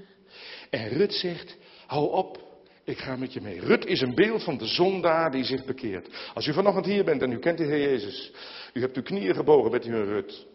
[0.69, 2.50] En Rut zegt, hou op,
[2.83, 3.59] ik ga met je mee.
[3.59, 6.31] Rut is een beeld van de zondaar die zich bekeert.
[6.33, 8.31] Als u vanochtend hier bent en u kent de Heer Jezus.
[8.73, 10.45] U hebt uw knieën gebogen met uw Rut.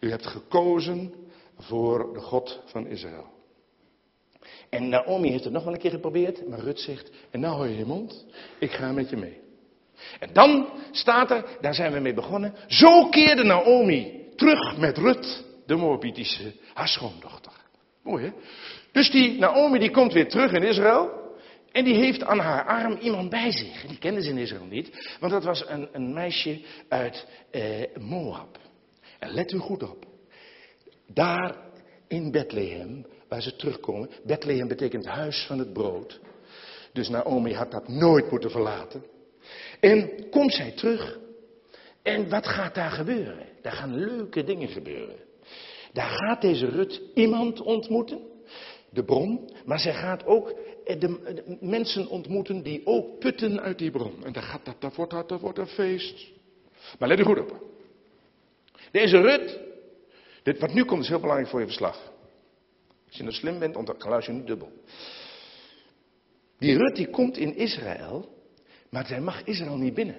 [0.00, 1.14] U hebt gekozen
[1.58, 3.36] voor de God van Israël.
[4.70, 6.48] En Naomi heeft het nog wel een keer geprobeerd.
[6.48, 8.26] Maar Rut zegt, en nou hou je je mond.
[8.58, 9.40] Ik ga met je mee.
[10.18, 12.54] En dan staat er, daar zijn we mee begonnen.
[12.66, 17.52] Zo keerde Naomi terug met Rut, de Moabitische, haar schoondochter.
[18.02, 18.30] Mooi hè?
[18.92, 21.27] Dus die Naomi die komt weer terug in Israël.
[21.72, 23.86] En die heeft aan haar arm iemand bij zich.
[23.86, 27.62] Die kende ze in Israël niet, want dat was een, een meisje uit eh,
[27.98, 28.58] Moab.
[29.18, 30.06] En let u goed op.
[31.06, 31.56] Daar
[32.08, 34.10] in Bethlehem, waar ze terugkomen.
[34.24, 36.20] Bethlehem betekent huis van het brood.
[36.92, 39.04] Dus Naomi had dat nooit moeten verlaten.
[39.80, 41.18] En komt zij terug.
[42.02, 43.46] En wat gaat daar gebeuren?
[43.62, 45.16] Daar gaan leuke dingen gebeuren.
[45.92, 48.20] Daar gaat deze Rut iemand ontmoeten.
[48.90, 49.50] De bron.
[49.64, 50.54] Maar zij gaat ook
[50.88, 54.24] de, de, mensen ontmoeten die ook putten uit die bron.
[54.24, 56.30] En dat, gaat, dat, dat, wordt, dat, dat wordt een feest.
[56.98, 57.62] Maar let u goed op.
[58.90, 59.58] Deze Rut,
[60.42, 62.12] dit, wat nu komt is heel belangrijk voor je verslag.
[63.06, 64.72] Als je nou slim bent, dan luister je niet dubbel.
[66.58, 68.28] Die Rut die komt in Israël,
[68.90, 70.16] maar zij mag Israël niet binnen.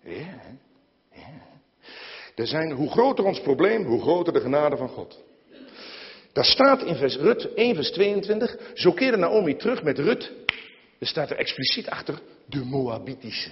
[0.00, 0.58] Ja,
[1.12, 1.50] ja.
[2.34, 5.24] Er zijn, hoe groter ons probleem, hoe groter de genade van God.
[6.32, 10.32] Daar staat in vers Rut 1 vers 22, zo keerde Naomi terug met Rut.
[10.98, 13.50] Er staat er expliciet achter, de Moabitische.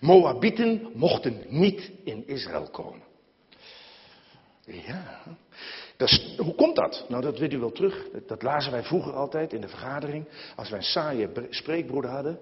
[0.00, 3.02] Moabieten mochten niet in Israël komen.
[4.64, 5.22] Ja,
[5.96, 7.04] Dat hoe komt dat?
[7.08, 8.06] Nou, dat weet u wel terug.
[8.12, 10.28] Dat, dat, lazen wij vroeger altijd in de vergadering.
[10.56, 12.38] Als wij een saaie spreekbroeder hadden,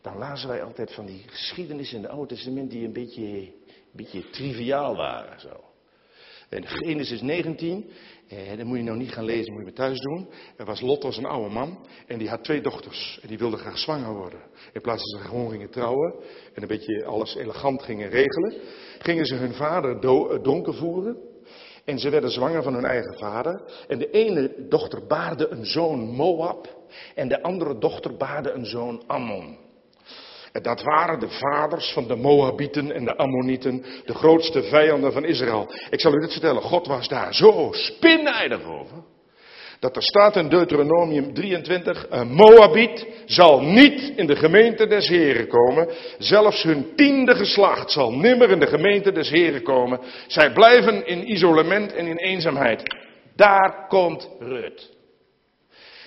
[0.00, 3.52] dan lazen wij altijd van die geschiedenissen in het Oude Testament die een beetje, een
[3.92, 5.40] beetje triviaal waren.
[5.40, 5.71] Zo.
[6.52, 7.90] En Genesis 19,
[8.28, 10.28] eh, dat moet je nou niet gaan lezen, moet je maar thuis doen.
[10.56, 13.18] Er was Lot als een oude man en die had twee dochters.
[13.22, 14.40] En die wilden graag zwanger worden.
[14.72, 16.14] In plaats dat ze gewoon gingen trouwen
[16.54, 18.54] en een beetje alles elegant gingen regelen,
[18.98, 21.16] gingen ze hun vader do- donker voeren.
[21.84, 23.84] En ze werden zwanger van hun eigen vader.
[23.88, 26.80] En de ene dochter baarde een zoon Moab.
[27.14, 29.58] En de andere dochter baarde een zoon Ammon.
[30.52, 35.74] Dat waren de vaders van de Moabieten en de Ammonieten, de grootste vijanden van Israël.
[35.90, 38.96] Ik zal u dit vertellen, God was daar zo spinnijdig over.
[39.82, 45.48] Dat er staat in Deuteronomium 23, een Moabiet zal niet in de gemeente des Heren
[45.48, 45.88] komen.
[46.18, 50.00] Zelfs hun tiende geslacht zal nimmer in de gemeente des Heren komen.
[50.26, 52.82] Zij blijven in isolement en in eenzaamheid.
[53.36, 54.90] Daar komt Rut.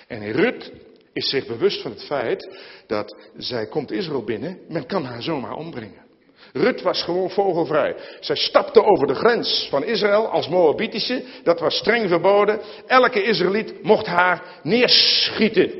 [0.08, 0.72] En Rut
[1.16, 2.48] is zich bewust van het feit
[2.86, 6.04] dat zij komt Israël binnen, men kan haar zomaar ombrengen.
[6.52, 7.96] Rut was gewoon vogelvrij.
[8.20, 11.22] Zij stapte over de grens van Israël als Moabitische.
[11.42, 12.60] Dat was streng verboden.
[12.86, 15.70] Elke Israëliet mocht haar neerschieten.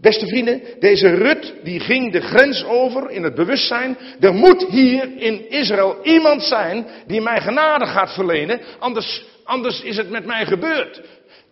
[0.00, 3.98] Beste vrienden, deze Rut die ging de grens over in het bewustzijn.
[4.20, 8.60] Er moet hier in Israël iemand zijn die mij genade gaat verlenen.
[8.78, 11.02] Anders, anders is het met mij gebeurd.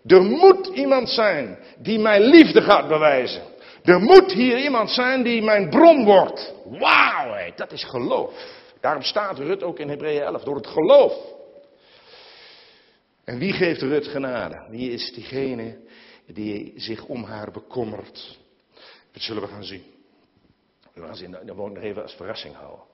[0.07, 3.42] Er moet iemand zijn die mij liefde gaat bewijzen.
[3.83, 6.55] Er moet hier iemand zijn die mijn bron wordt.
[6.64, 8.55] Wauw, dat is geloof.
[8.81, 11.12] Daarom staat Rut ook in Hebreeën 11, door het geloof.
[13.25, 14.66] En wie geeft Rut genade?
[14.71, 15.79] Wie is diegene
[16.27, 18.38] die zich om haar bekommert?
[19.12, 19.83] Dat zullen we gaan zien.
[20.95, 22.85] We gaan zien, dat ik nog even als verrassing houden.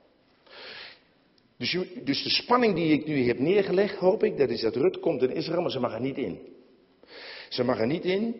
[1.58, 5.00] Dus, dus de spanning die ik nu heb neergelegd, hoop ik, dat is dat Rut
[5.00, 6.40] komt in Israël, maar ze mag er niet in.
[7.52, 8.34] Ze mag er niet in.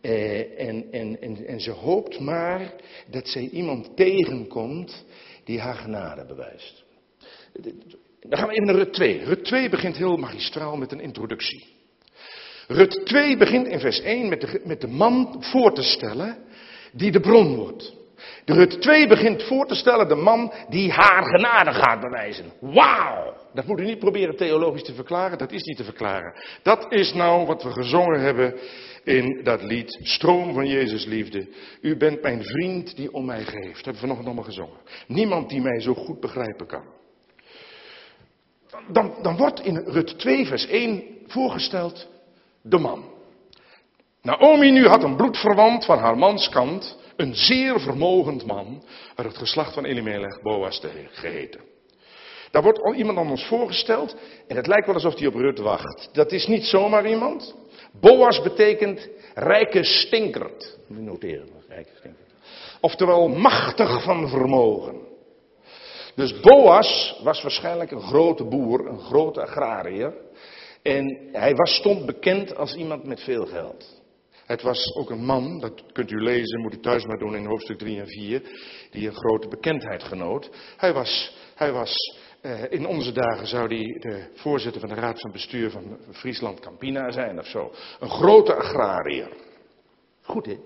[0.00, 2.74] Eh, en, en, en, en ze hoopt maar
[3.10, 5.04] dat zij iemand tegenkomt
[5.44, 6.84] die haar genade bewijst.
[8.20, 9.24] Dan gaan we even naar Rut 2.
[9.24, 11.66] Rut 2 begint heel magistraal met een introductie.
[12.66, 16.38] Rut 2 begint in vers 1 met de, met de man voor te stellen
[16.92, 17.96] die de bron wordt.
[18.44, 22.52] De Rut 2 begint voor te stellen de man die haar genade gaat bewijzen.
[22.60, 23.36] Wauw!
[23.54, 26.34] Dat moet u niet proberen theologisch te verklaren, dat is niet te verklaren.
[26.62, 28.54] Dat is nou wat we gezongen hebben
[29.04, 31.48] in dat lied, Stroom van Jezus liefde.
[31.80, 33.84] U bent mijn vriend die om mij geeft.
[33.84, 34.78] Dat hebben we nog allemaal gezongen.
[35.06, 36.84] Niemand die mij zo goed begrijpen kan.
[38.88, 42.08] Dan, dan wordt in Rut 2 vers 1 voorgesteld
[42.62, 43.04] de man.
[44.22, 48.82] Naomi nu had een bloedverwant van haar mans kant, een zeer vermogend man,
[49.14, 51.60] uit het geslacht van Elimelech, Boas te geheten.
[52.50, 56.08] Daar wordt iemand aan ons voorgesteld en het lijkt wel alsof hij op Rut wacht.
[56.12, 57.54] Dat is niet zomaar iemand.
[58.00, 60.78] Boas betekent rijke stinkert.
[60.86, 62.28] We noteren rijke stinkert.
[62.80, 65.06] Oftewel machtig van vermogen.
[66.14, 70.14] Dus Boas was waarschijnlijk een grote boer, een grote agrariër.
[70.82, 73.97] En hij was, stond bekend als iemand met veel geld.
[74.48, 77.46] Het was ook een man, dat kunt u lezen, moet u thuis maar doen in
[77.46, 78.42] hoofdstuk 3 en 4,
[78.90, 80.50] die een grote bekendheid genoot.
[80.76, 85.20] Hij was, hij was eh, in onze dagen zou hij de voorzitter van de raad
[85.20, 87.72] van bestuur van Friesland Campina zijn of zo.
[88.00, 89.32] Een grote agrariër.
[90.22, 90.56] Goed hè?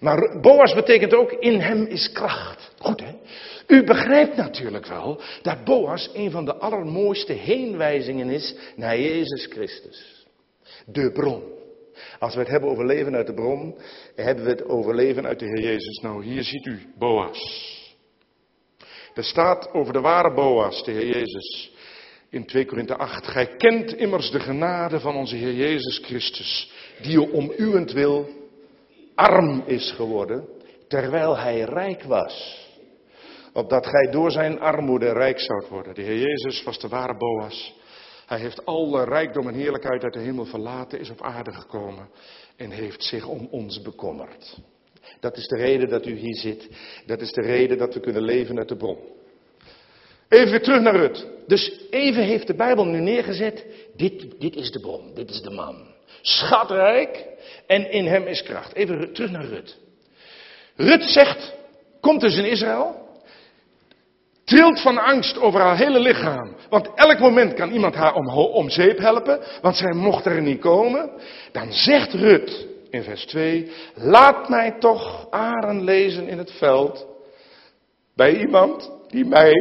[0.00, 2.72] Maar Boas betekent ook in hem is kracht.
[2.78, 3.14] Goed hè?
[3.66, 10.26] U begrijpt natuurlijk wel dat Boas een van de allermooiste heenwijzingen is naar Jezus Christus.
[10.86, 11.57] De bron.
[12.18, 13.78] Als we het hebben over leven uit de bron,
[14.14, 16.00] hebben we het over leven uit de Heer Jezus.
[16.00, 17.76] Nou, hier ziet u Boas.
[19.14, 21.72] Er staat over de ware Boas, de Heer Jezus,
[22.30, 23.26] in 2 Korinthe 8.
[23.26, 28.28] Gij kent immers de genade van onze Heer Jezus Christus, die om uwentwil
[29.14, 30.48] arm is geworden,
[30.88, 32.66] terwijl hij rijk was.
[33.52, 35.94] Opdat gij door zijn armoede rijk zoudt worden.
[35.94, 37.74] De Heer Jezus was de ware Boas.
[38.28, 42.08] Hij heeft alle rijkdom en heerlijkheid uit de hemel verlaten, is op aarde gekomen
[42.56, 44.58] en heeft zich om ons bekommerd.
[45.20, 46.68] Dat is de reden dat u hier zit.
[47.06, 48.98] Dat is de reden dat we kunnen leven uit de bron.
[50.28, 51.26] Even weer terug naar Rut.
[51.46, 53.64] Dus even heeft de Bijbel nu neergezet.
[53.96, 55.94] Dit, dit is de bron, dit is de man.
[56.22, 57.26] Schatrijk
[57.66, 58.74] en in hem is kracht.
[58.74, 59.76] Even terug naar Rut.
[60.76, 61.54] Rut zegt,
[62.00, 63.07] komt dus in Israël.
[64.48, 66.56] Trilt van angst over haar hele lichaam.
[66.68, 69.40] Want elk moment kan iemand haar om, om zeep helpen.
[69.62, 71.10] Want zij mocht er niet komen.
[71.52, 73.70] Dan zegt Rut, in vers 2.
[73.94, 77.06] Laat mij toch aren lezen in het veld
[78.14, 79.52] bij iemand die mij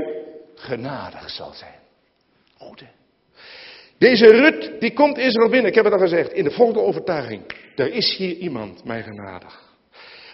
[0.56, 1.80] genadig zal zijn.
[2.58, 2.84] Goed?
[3.98, 7.42] Deze Rut, die komt Israël binnen, ik heb het al gezegd, in de volgende overtuiging.
[7.76, 9.62] Er is hier iemand, mij genadig.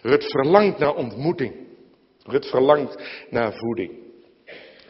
[0.01, 1.53] Rut verlangt naar ontmoeting.
[2.23, 2.97] Rut verlangt
[3.29, 4.02] naar voeding.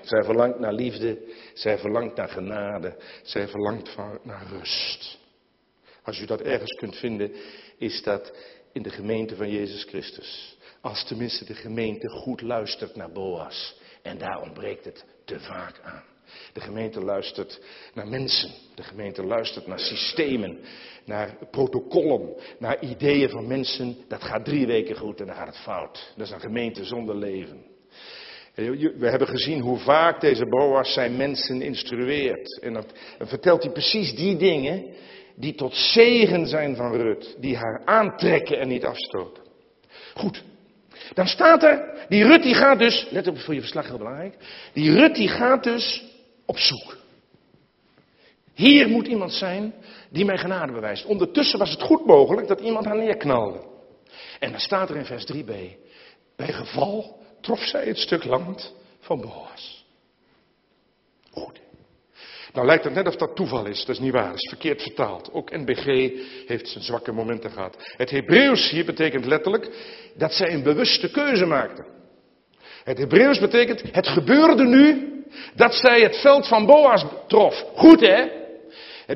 [0.04, 1.20] Zij verlangt naar liefde,
[1.54, 5.18] zij verlangt naar genade, zij verlangt naar rust.
[6.04, 7.32] Als u dat ergens kunt vinden,
[7.78, 8.34] is dat
[8.72, 10.58] in de gemeente van Jezus Christus.
[10.82, 13.76] Als tenminste de gemeente goed luistert naar Boas.
[14.02, 16.04] En daar ontbreekt het te vaak aan.
[16.54, 17.62] De gemeente luistert
[17.94, 18.52] naar mensen.
[18.76, 20.60] De gemeente luistert naar systemen,
[21.06, 23.98] naar protocollen, naar ideeën van mensen.
[24.08, 26.13] Dat gaat drie weken goed en dan gaat het fout.
[26.16, 27.73] Dat is een gemeente zonder leven.
[28.56, 32.60] We hebben gezien hoe vaak deze Boas zijn mensen instrueert.
[32.62, 32.86] En dan
[33.20, 34.86] vertelt hij precies die dingen
[35.36, 37.36] die tot zegen zijn van Rut.
[37.39, 39.44] Die haar aantrekken en niet afstoten.
[40.13, 40.44] Goed.
[41.13, 44.36] Dan staat er, die Rut die gaat dus, let op voor je verslag heel belangrijk.
[44.74, 46.04] Die Rut die gaat dus
[46.46, 46.98] op zoek.
[48.54, 49.74] Hier moet iemand zijn
[50.10, 51.06] die mij genade bewijst.
[51.06, 53.63] Ondertussen was het goed mogelijk dat iemand haar neerknalde.
[54.39, 55.52] En dan staat er in vers 3b.
[56.36, 59.86] Bij geval trof zij het stuk land van Boas.
[61.32, 61.60] Goed.
[62.54, 63.80] Nou lijkt het net of dat toeval is.
[63.86, 64.28] Dat is niet waar.
[64.28, 65.32] Dat is verkeerd vertaald.
[65.32, 65.86] Ook NBG
[66.48, 67.76] heeft zijn zwakke momenten gehad.
[67.98, 69.70] Het Hebreeuws hier betekent letterlijk
[70.16, 71.86] dat zij een bewuste keuze maakte.
[72.84, 75.14] Het Hebreeuws betekent het gebeurde nu
[75.56, 77.66] dat zij het veld van Boas trof.
[77.76, 78.42] Goed hè?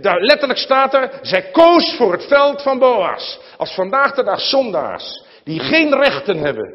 [0.01, 3.39] Daar letterlijk staat er, zij koos voor het veld van Boas.
[3.57, 6.73] Als vandaag de dag zondaars, die geen rechten hebben,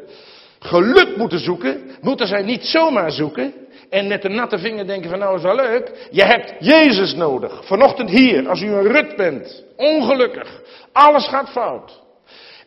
[0.63, 3.55] geluk moeten zoeken, moeten zij niet zomaar zoeken.
[3.91, 6.09] En met een natte vinger denken van nou is wel leuk.
[6.11, 7.67] Je hebt Jezus nodig.
[7.67, 9.65] Vanochtend hier, als u een rut bent.
[9.77, 10.63] Ongelukkig.
[10.93, 12.01] Alles gaat fout.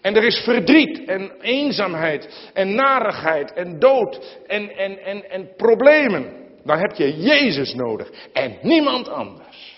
[0.02, 6.34] En er is verdriet en eenzaamheid en narigheid en dood en, en, en, en problemen.
[6.64, 9.76] Dan heb je Jezus nodig en niemand anders.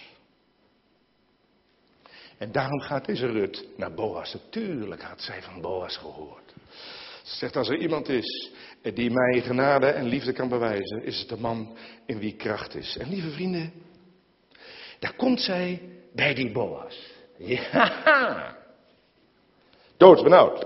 [2.38, 4.34] En daarom gaat deze Rut naar Boas.
[4.34, 6.47] Natuurlijk had zij van Boas gehoord.
[7.28, 8.52] Ze zegt, als er iemand is
[8.94, 12.98] die mij genade en liefde kan bewijzen, is het de man in wie kracht is.
[12.98, 13.74] En lieve vrienden,
[15.00, 15.82] daar komt zij
[16.14, 17.12] bij die Boas.
[17.38, 18.56] Ja,
[19.98, 20.66] doodsbenauwd.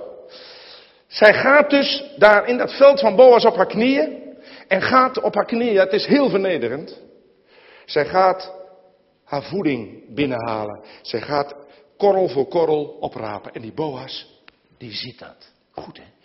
[1.07, 4.19] Zij gaat dus daar in dat veld van Boas op haar knieën.
[4.67, 6.99] En gaat op haar knieën, het is heel vernederend.
[7.85, 8.53] Zij gaat
[9.23, 10.83] haar voeding binnenhalen.
[11.01, 11.55] Zij gaat
[11.97, 13.53] korrel voor korrel oprapen.
[13.53, 14.41] En die Boas,
[14.77, 15.51] die ziet dat.
[15.71, 16.20] Goed hè.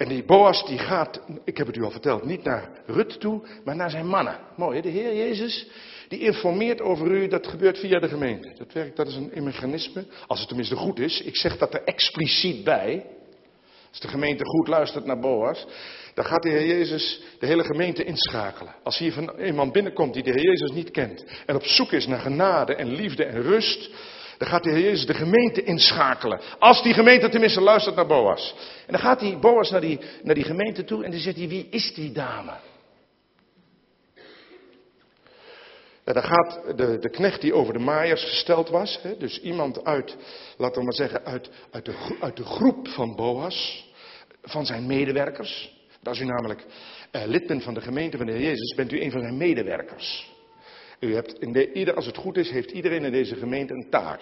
[0.00, 3.42] En die Boas die gaat, ik heb het u al verteld, niet naar Rut toe,
[3.64, 4.38] maar naar zijn mannen.
[4.56, 5.66] Mooi de Heer Jezus,
[6.08, 8.54] die informeert over u, dat gebeurt via de gemeente.
[8.58, 11.20] Dat werkt, dat is een mechanisme, als het tenminste goed is.
[11.20, 13.06] Ik zeg dat er expliciet bij.
[13.90, 15.66] Als de gemeente goed luistert naar Boas,
[16.14, 18.74] dan gaat de Heer Jezus de hele gemeente inschakelen.
[18.82, 22.06] Als hier van iemand binnenkomt die de Heer Jezus niet kent en op zoek is
[22.06, 23.90] naar genade en liefde en rust,
[24.40, 26.40] dan gaat de Heer Jezus de gemeente inschakelen.
[26.58, 28.54] Als die gemeente tenminste luistert naar Boas.
[28.86, 31.48] En dan gaat die Boas naar die, naar die gemeente toe en dan zegt hij,
[31.48, 32.52] wie is die dame?
[36.04, 39.84] En dan gaat de, de knecht die over de maaiers gesteld was, hè, dus iemand
[39.84, 40.16] uit,
[40.56, 43.88] laten we maar zeggen, uit, uit, de, uit de groep van Boas,
[44.42, 45.78] van zijn medewerkers.
[46.02, 46.64] Als u namelijk
[47.12, 49.36] uh, lid bent van de gemeente van de Heer Jezus, bent u een van zijn
[49.36, 50.30] medewerkers.
[51.00, 54.20] U hebt als het goed is, heeft iedereen in deze gemeente een taak.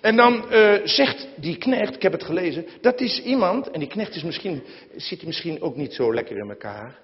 [0.00, 3.88] En dan uh, zegt die knecht, ik heb het gelezen, dat is iemand, en die
[3.88, 4.62] knecht is misschien,
[4.96, 6.98] zit misschien ook niet zo lekker in elkaar.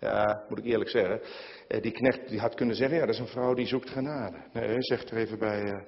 [0.00, 1.20] Ja, moet ik eerlijk zeggen.
[1.68, 4.36] Uh, die knecht die had kunnen zeggen, ja, dat is een vrouw die zoekt genade.
[4.52, 5.80] Nee, zegt er even bij, uh,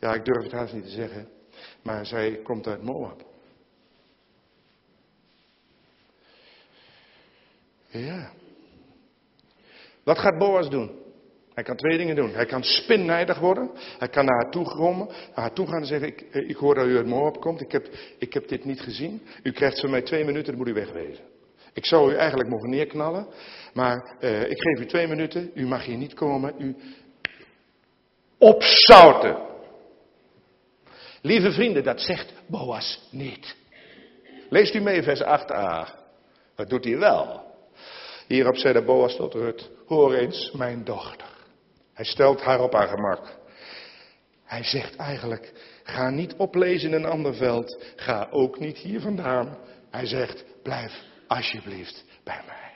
[0.00, 1.28] ja, ik durf het haast niet te zeggen.
[1.82, 3.24] Maar zij komt uit Moab.
[7.86, 8.30] Ja.
[10.02, 11.06] Wat gaat Boas doen?
[11.58, 12.34] Hij kan twee dingen doen.
[12.34, 13.70] Hij kan spinnijdig worden.
[13.98, 15.06] Hij kan naar haar toe grommen.
[15.06, 17.60] Naar haar toe gaan en zeggen, ik, eh, ik hoor dat u uit Moab komt.
[17.60, 19.22] Ik heb, ik heb dit niet gezien.
[19.42, 21.24] U krijgt van mij twee minuten, dan moet u wegwezen.
[21.72, 23.26] Ik zou u eigenlijk mogen neerknallen.
[23.72, 25.50] Maar uh, ik geef u twee minuten.
[25.54, 26.54] U mag hier niet komen.
[26.58, 26.76] U
[28.38, 29.36] opzouten.
[31.22, 33.56] Lieve vrienden, dat zegt Boas niet.
[34.48, 35.94] Leest u mee vers 8a.
[36.54, 37.42] Dat doet hij wel.
[38.26, 41.36] Hierop zei de Boas tot Rut, hoor eens mijn dochter.
[41.98, 43.38] Hij stelt haar op haar gemak.
[44.44, 49.58] Hij zegt eigenlijk, ga niet oplezen in een ander veld, ga ook niet hier vandaan.
[49.90, 50.92] Hij zegt, blijf
[51.26, 52.72] alsjeblieft bij mij.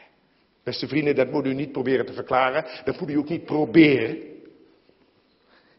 [0.64, 4.18] Beste vrienden, dat moet u niet proberen te verklaren, dat moet u ook niet proberen.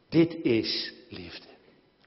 [0.09, 1.47] Dit is liefde.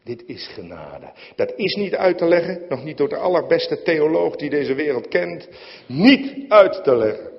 [0.05, 1.13] Dit is genade.
[1.35, 5.09] Dat is niet uit te leggen, nog niet door de allerbeste theoloog die deze wereld
[5.09, 5.49] kent,
[5.87, 7.36] niet uit te leggen.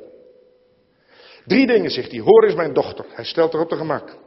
[1.48, 2.20] Drie dingen zegt hij.
[2.20, 3.06] Hoor eens mijn dochter.
[3.10, 4.18] Hij stelt er op de gemak.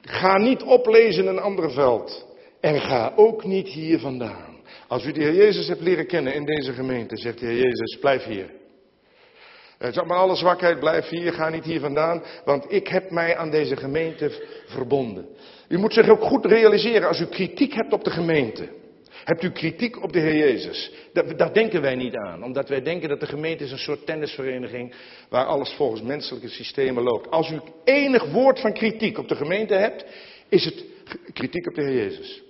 [0.00, 2.26] Ga niet oplezen in een ander veld.
[2.60, 4.56] En ga ook niet hier vandaan.
[4.88, 7.98] Als u de Heer Jezus hebt leren kennen in deze gemeente, zegt de Heer Jezus,
[8.00, 8.50] blijf hier.
[9.78, 13.50] Zeg maar alle zwakheid, blijf hier, ga niet hier vandaan, want ik heb mij aan
[13.50, 14.30] deze gemeente
[14.66, 15.26] verbonden.
[15.68, 18.68] U moet zich ook goed realiseren, als u kritiek hebt op de gemeente,
[19.28, 20.92] hebt u kritiek op de Heer Jezus.
[21.12, 24.06] Dat, daar denken wij niet aan, omdat wij denken dat de gemeente is een soort
[24.06, 24.94] tennisvereniging
[25.28, 27.30] waar alles volgens menselijke systemen loopt.
[27.30, 30.04] Als u enig woord van kritiek op de gemeente hebt,
[30.48, 30.84] is het
[31.32, 32.42] kritiek op de Heer Jezus.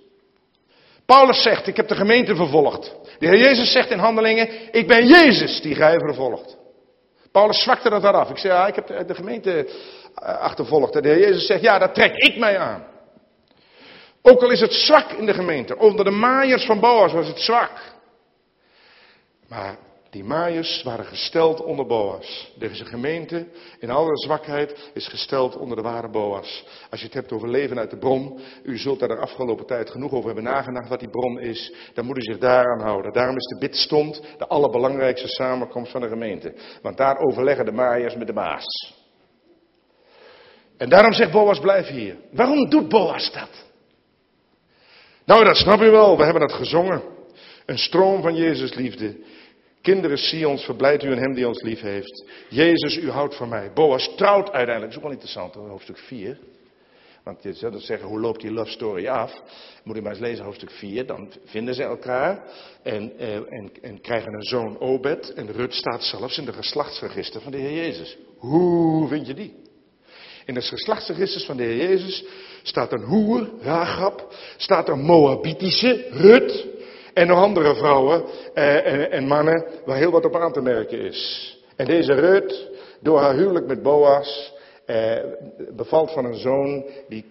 [1.05, 2.95] Paulus zegt, ik heb de gemeente vervolgd.
[3.19, 6.57] De Heer Jezus zegt in handelingen, ik ben Jezus die gij vervolgt.
[7.31, 8.29] Paulus zwakte dat eraf.
[8.29, 9.69] Ik zei, ja, ik heb de gemeente
[10.15, 10.95] eh, achtervolgd.
[10.95, 12.83] En de Heer Jezus zegt, ja, daar trek ik mij aan.
[14.21, 15.77] Ook al is het zwak in de gemeente.
[15.77, 17.97] Onder de maaiers van Boas was het zwak.
[19.47, 19.77] Maar
[20.09, 22.53] die maaiers waren gesteld onder Boas.
[22.57, 23.47] Deze gemeente
[23.79, 26.65] in alle zwakheid is gesteld onder de ware Boas.
[26.89, 29.89] Als je het hebt over leven uit de bron, u zult daar de afgelopen tijd
[29.89, 33.13] genoeg over hebben nagedacht wat die bron is, dan moet u zich daaraan houden.
[33.13, 36.53] Daarom is de bidstond de allerbelangrijkste samenkomst van de gemeente.
[36.81, 38.93] Want daar overleggen de maaiers met de baas.
[40.77, 42.17] En daarom zegt Boas, blijf hier.
[42.31, 43.68] Waarom doet Boas dat?
[45.29, 47.01] Nou, dat snap je wel, we hebben het gezongen.
[47.65, 49.15] Een stroom van Jezus liefde
[49.81, 52.25] Kinderen Sions, verblijdt u in hem die ons lief heeft.
[52.49, 53.71] Jezus, u houdt van mij.
[53.73, 54.81] Boas trouwt uiteindelijk.
[54.81, 56.39] Dat is ook wel interessant, hoofdstuk 4.
[57.23, 59.41] Want je zou zeggen, hoe loopt die love story af?
[59.83, 61.05] Moet je maar eens lezen, hoofdstuk 4.
[61.05, 62.43] Dan vinden ze elkaar
[62.83, 65.33] en, eh, en, en krijgen een zoon Obed.
[65.33, 68.17] En Rut staat zelfs in de geslachtsregister van de Heer Jezus.
[68.37, 69.53] Hoe vind je die?
[70.45, 72.25] In de geslachtsregisters van de Heer Jezus
[72.69, 76.67] staat een hoer, Ragab, staat een Moabitische, Rut,
[77.13, 81.01] en nog andere vrouwen eh, en, en, mannen waar heel wat op aan te merken
[81.01, 81.57] is.
[81.75, 82.67] En deze Rut,
[83.01, 84.53] door haar huwelijk met Boas,
[84.85, 85.17] eh,
[85.75, 87.25] bevalt van een zoon die,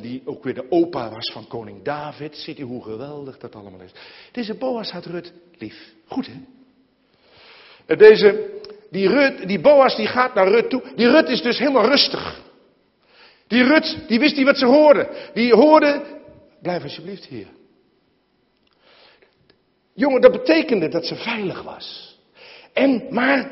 [0.00, 2.36] die ook weer de opa was van koning David.
[2.36, 3.92] Ziet u hoe geweldig dat allemaal is.
[4.32, 5.92] Deze Boas had Rut lief.
[6.06, 6.32] Goed hè?
[7.86, 8.50] En deze,
[8.90, 10.82] die, Rut, die Boas die gaat naar Rut toe.
[10.96, 12.46] Die Rut is dus helemaal rustig.
[13.48, 15.08] Die Rut, die wist niet wat ze hoorde.
[15.34, 16.02] Die hoorde,
[16.62, 17.46] blijf alsjeblieft hier.
[19.94, 22.16] Jongen, dat betekende dat ze veilig was.
[22.72, 23.50] En, maar,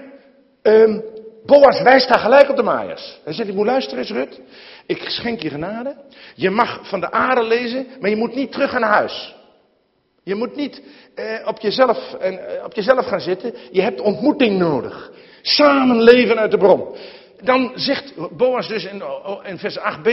[0.63, 1.03] um,
[1.47, 3.19] Boas wijst daar gelijk op de maaiers.
[3.25, 4.41] Hij zegt, ik moet luisteren eens Rut.
[4.87, 5.97] Ik schenk je genade.
[6.35, 9.35] Je mag van de aarde lezen, maar je moet niet terug naar huis.
[10.23, 10.83] Je moet niet
[11.15, 13.55] eh, op, jezelf, eh, op jezelf gaan zitten.
[13.71, 15.13] Je hebt ontmoeting nodig.
[15.43, 16.97] Samen leven uit de bron.
[17.43, 19.03] Dan zegt Boas dus in,
[19.43, 20.09] in vers 8b.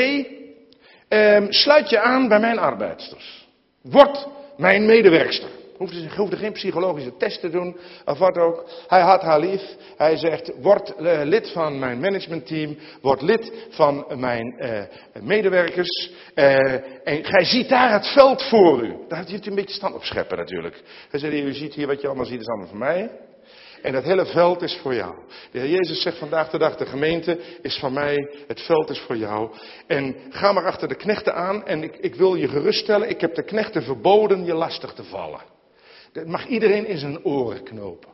[1.07, 3.47] Eh, sluit je aan bij mijn arbeidsters.
[3.81, 5.49] Word mijn medewerkster.
[5.77, 8.69] Hoefde, hoefde geen psychologische test te doen of wat ook.
[8.87, 9.61] Hij had haar lief.
[9.97, 12.77] Hij zegt, word uh, lid van mijn managementteam.
[13.01, 14.81] Word lid van mijn uh,
[15.21, 16.11] medewerkers.
[16.35, 18.95] Uh, en gij ziet daar het veld voor u.
[19.07, 20.81] Daar heeft u een beetje stand op scheppen natuurlijk.
[21.09, 23.09] Hij zei, u ziet hier wat je allemaal ziet, is allemaal voor mij.
[23.83, 25.15] En dat hele veld is voor jou.
[25.51, 28.99] De Heer Jezus zegt vandaag de dag, de gemeente is van mij, het veld is
[28.99, 29.51] voor jou.
[29.87, 33.35] En ga maar achter de knechten aan en ik, ik wil je geruststellen, ik heb
[33.35, 35.41] de knechten verboden je lastig te vallen.
[36.13, 38.09] Dat mag iedereen in zijn oren knopen.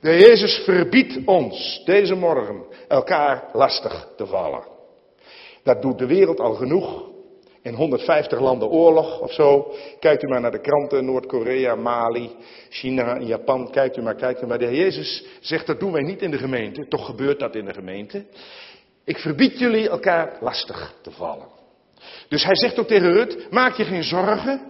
[0.00, 4.64] De Heer Jezus verbiedt ons deze morgen elkaar lastig te vallen.
[5.62, 7.10] Dat doet de wereld al genoeg.
[7.62, 9.74] In 150 landen oorlog of zo.
[10.00, 12.30] Kijkt u maar naar de kranten, Noord-Korea, Mali,
[12.68, 13.70] China, Japan.
[13.70, 14.58] Kijkt u maar, kijkt u maar.
[14.58, 16.88] De Heer Jezus zegt dat doen wij niet in de gemeente.
[16.88, 18.24] Toch gebeurt dat in de gemeente.
[19.04, 21.46] Ik verbied jullie elkaar lastig te vallen.
[22.28, 24.60] Dus hij zegt ook tegen Rut, maak je geen zorgen.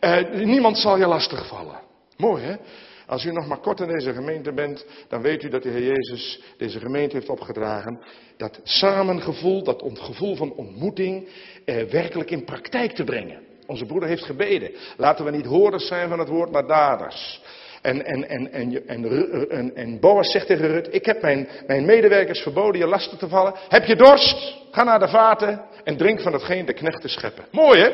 [0.00, 1.80] Uh, niemand zal je lastigvallen.
[2.16, 2.56] Mooi hè?
[3.06, 5.82] Als u nog maar kort in deze gemeente bent, dan weet u dat de Heer
[5.82, 8.00] Jezus deze gemeente heeft opgedragen.
[8.36, 11.28] Dat samengevoel, dat gevoel van ontmoeting,
[11.64, 13.40] eh, werkelijk in praktijk te brengen.
[13.66, 14.70] Onze broeder heeft gebeden.
[14.96, 17.42] Laten we niet hoorders zijn van het woord, maar daders.
[17.82, 21.84] En, en, en, en, en, en, en Boas zegt tegen Rut, ik heb mijn, mijn
[21.84, 23.54] medewerkers verboden je lastig te vallen.
[23.68, 24.56] Heb je dorst?
[24.70, 27.44] Ga naar de vaten en drink van hetgeen de knechten scheppen.
[27.50, 27.90] Mooi hè?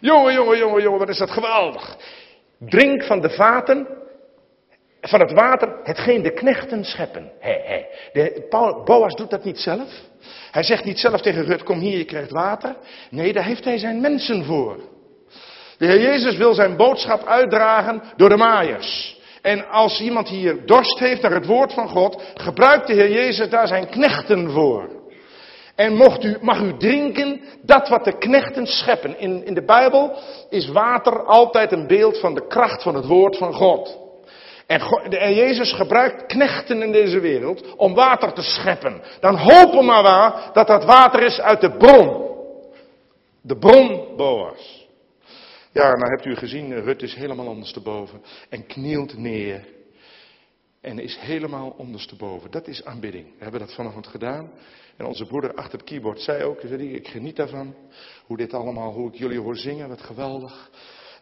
[0.00, 1.96] Jongen, jongen, jongen, jongen, wat is dat geweldig.
[2.58, 3.86] Drink van de vaten,
[5.08, 7.32] van het water, hetgeen de knechten scheppen.
[7.40, 7.84] He, he.
[8.12, 8.46] De,
[8.84, 9.88] Boas doet dat niet zelf.
[10.50, 12.76] Hij zegt niet zelf tegen Rut, kom hier, je krijgt water.
[13.10, 14.76] Nee, daar heeft hij zijn mensen voor.
[15.78, 19.18] De Heer Jezus wil zijn boodschap uitdragen door de maaiers.
[19.42, 23.48] En als iemand hier dorst heeft naar het woord van God, gebruikt de Heer Jezus
[23.48, 25.02] daar zijn knechten voor.
[25.74, 29.18] En mocht u, mag u drinken dat wat de knechten scheppen.
[29.18, 30.18] In, in de Bijbel
[30.50, 34.03] is water altijd een beeld van de kracht van het woord van God.
[34.66, 39.02] En, Jezus gebruikt knechten in deze wereld om water te scheppen.
[39.20, 42.22] Dan hopen maar waar dat dat water is uit de bron.
[43.40, 44.88] De bron Boas.
[45.72, 49.64] Ja, nou hebt u gezien, Rut is helemaal ondersteboven en knielt neer.
[50.80, 52.50] En is helemaal ondersteboven.
[52.50, 53.24] Dat is aanbidding.
[53.24, 54.50] We hebben dat vanochtend gedaan.
[54.96, 57.74] En onze broeder achter het keyboard zei ook, ik geniet daarvan.
[58.26, 60.70] Hoe dit allemaal, hoe ik jullie hoor zingen, wat geweldig.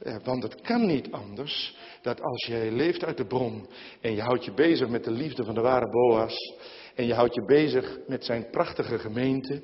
[0.02, 3.68] Eh, want het kan niet anders dat als jij leeft uit de bron
[4.00, 6.54] en je houdt je bezig met de liefde van de ware Boas
[6.94, 9.62] en je houdt je bezig met zijn prachtige gemeente,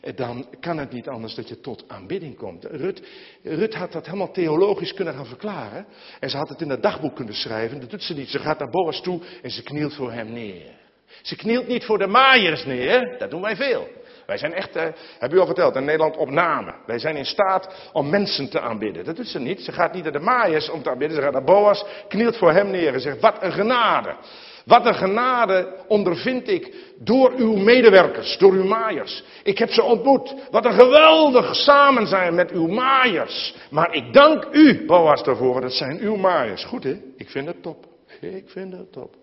[0.00, 2.64] eh, dan kan het niet anders dat je tot aanbidding komt.
[2.64, 3.02] Rut,
[3.42, 5.86] Rut had dat helemaal theologisch kunnen gaan verklaren
[6.20, 7.80] en ze had het in het dagboek kunnen schrijven.
[7.80, 8.28] Dat doet ze niet.
[8.28, 10.78] Ze gaat naar Boas toe en ze knielt voor hem neer.
[11.22, 13.88] Ze knielt niet voor de maaiers neer, dat doen wij veel.
[14.30, 14.82] Wij zijn echt, uh,
[15.18, 16.74] heb u al verteld, in Nederland op namen.
[16.86, 19.04] Wij zijn in staat om mensen te aanbidden.
[19.04, 19.60] Dat doet ze niet.
[19.60, 21.16] Ze gaat niet naar de maaiers om te aanbidden.
[21.16, 24.16] Ze gaat naar Boas, knielt voor hem neer en zegt, wat een genade.
[24.64, 29.24] Wat een genade ondervind ik door uw medewerkers, door uw maaiers.
[29.42, 30.34] Ik heb ze ontmoet.
[30.50, 33.54] Wat een geweldig samen zijn met uw maaiers.
[33.70, 35.60] Maar ik dank u, Boas, daarvoor.
[35.60, 36.64] Dat zijn uw maaiers.
[36.64, 37.00] Goed hè?
[37.16, 37.84] Ik vind het top.
[38.20, 39.14] Ik vind het top.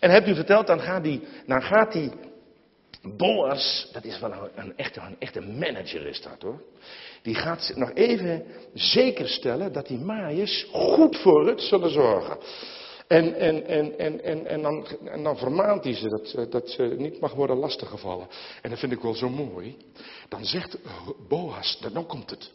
[0.00, 2.12] En hebt u verteld, dan gaat die, dan gaat die
[3.16, 6.62] Boas, dat is wel een, een, echte, een echte manager is dat hoor.
[7.22, 8.44] Die gaat nog even
[8.74, 12.38] zeker stellen dat die maaiers goed voor het zullen zorgen.
[13.06, 16.82] En, en, en, en, en, en, dan, en dan vermaant hij ze dat, dat ze
[16.82, 18.26] niet mag worden lastiggevallen.
[18.62, 19.76] En dat vind ik wel zo mooi.
[20.28, 20.78] Dan zegt
[21.28, 22.52] Boas, dan komt het.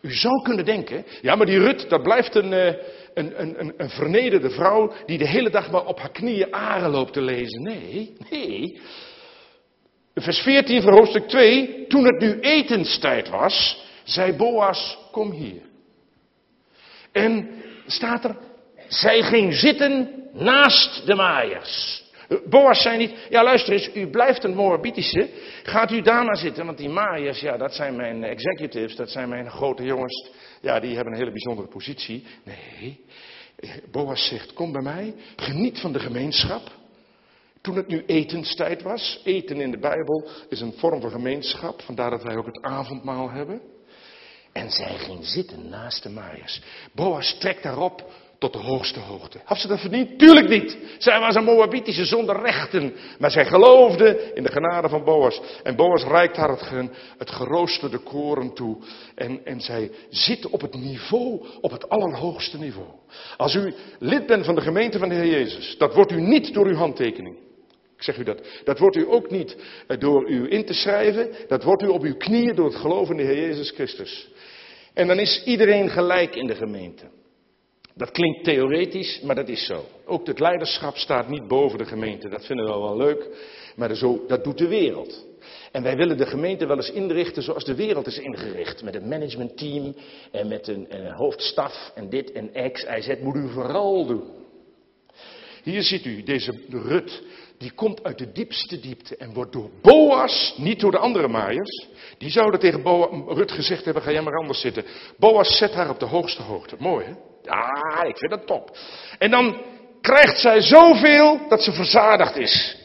[0.00, 2.74] U zou kunnen denken, ja maar die Rut, dat blijft een, eh,
[3.14, 7.12] een, een, een vernederde vrouw die de hele dag maar op haar knieën aren loopt
[7.12, 7.62] te lezen.
[7.62, 8.80] Nee, nee.
[10.14, 15.62] Vers 14 van hoofdstuk 2, toen het nu etenstijd was, zei Boas, kom hier.
[17.12, 17.48] En
[17.86, 18.36] staat er,
[18.88, 22.02] zij ging zitten naast de maaiers.
[22.44, 25.28] Boas zei niet, ja luister eens, u blijft een Moabitische,
[25.62, 29.28] gaat u daar maar zitten, want die maaiers, ja dat zijn mijn executives, dat zijn
[29.28, 32.26] mijn grote jongens, ja die hebben een hele bijzondere positie.
[32.44, 33.04] Nee,
[33.90, 36.62] Boas zegt, kom bij mij, geniet van de gemeenschap.
[37.64, 42.10] Toen het nu etenstijd was, eten in de Bijbel is een vorm van gemeenschap, vandaar
[42.10, 43.60] dat wij ook het avondmaal hebben.
[44.52, 46.62] En zij ging zitten naast de maaiers.
[46.92, 49.40] Boas trekt daarop tot de hoogste hoogte.
[49.44, 50.18] Had ze dat verdiend?
[50.18, 50.78] Tuurlijk niet.
[50.98, 52.94] Zij was een Moabitische zonder rechten.
[53.18, 55.40] Maar zij geloofde in de genade van Boas.
[55.62, 58.76] En Boas reikt haar het, het geroosterde koren toe.
[59.14, 62.88] En, en zij zit op het niveau, op het allerhoogste niveau.
[63.36, 66.54] Als u lid bent van de gemeente van de Heer Jezus, dat wordt u niet
[66.54, 67.44] door uw handtekening.
[67.96, 68.40] Ik zeg u dat.
[68.64, 71.30] Dat wordt u ook niet eh, door u in te schrijven.
[71.48, 74.28] Dat wordt u op uw knieën door het geloven in de Heer Jezus Christus.
[74.94, 77.04] En dan is iedereen gelijk in de gemeente.
[77.96, 79.84] Dat klinkt theoretisch, maar dat is zo.
[80.04, 82.28] Ook het leiderschap staat niet boven de gemeente.
[82.28, 83.28] Dat vinden we wel leuk,
[83.76, 85.26] maar zo, dat doet de wereld.
[85.72, 88.82] En wij willen de gemeente wel eens inrichten zoals de wereld is ingericht.
[88.82, 89.96] Met een managementteam
[90.30, 93.20] en met een, een hoofdstaf en dit en X, Y, Z.
[93.20, 94.22] Moet u vooral doen.
[95.62, 97.22] Hier ziet u deze Rut,
[97.58, 101.86] die komt uit de diepste diepte en wordt door Boas, niet door de andere maaiers,
[102.18, 102.82] die zouden tegen
[103.28, 104.84] Rut gezegd hebben, ga jij maar anders zitten.
[105.18, 106.76] Boas zet haar op de hoogste hoogte.
[106.78, 107.12] Mooi hè?
[107.42, 108.76] Ja, ik vind dat top.
[109.18, 109.62] En dan
[110.00, 112.76] krijgt zij zoveel dat ze verzadigd is.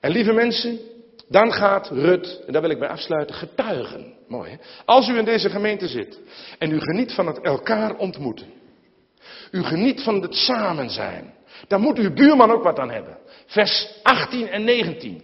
[0.00, 0.78] En lieve mensen,
[1.28, 4.14] dan gaat Rut, en daar wil ik bij afsluiten, getuigen.
[4.28, 4.56] Mooi hè?
[4.84, 6.18] Als u in deze gemeente zit
[6.58, 8.46] en u geniet van het elkaar ontmoeten.
[9.50, 11.34] U geniet van het samen zijn.
[11.68, 13.18] Dan moet uw buurman ook wat aan hebben.
[13.46, 15.22] Vers 18 en 19.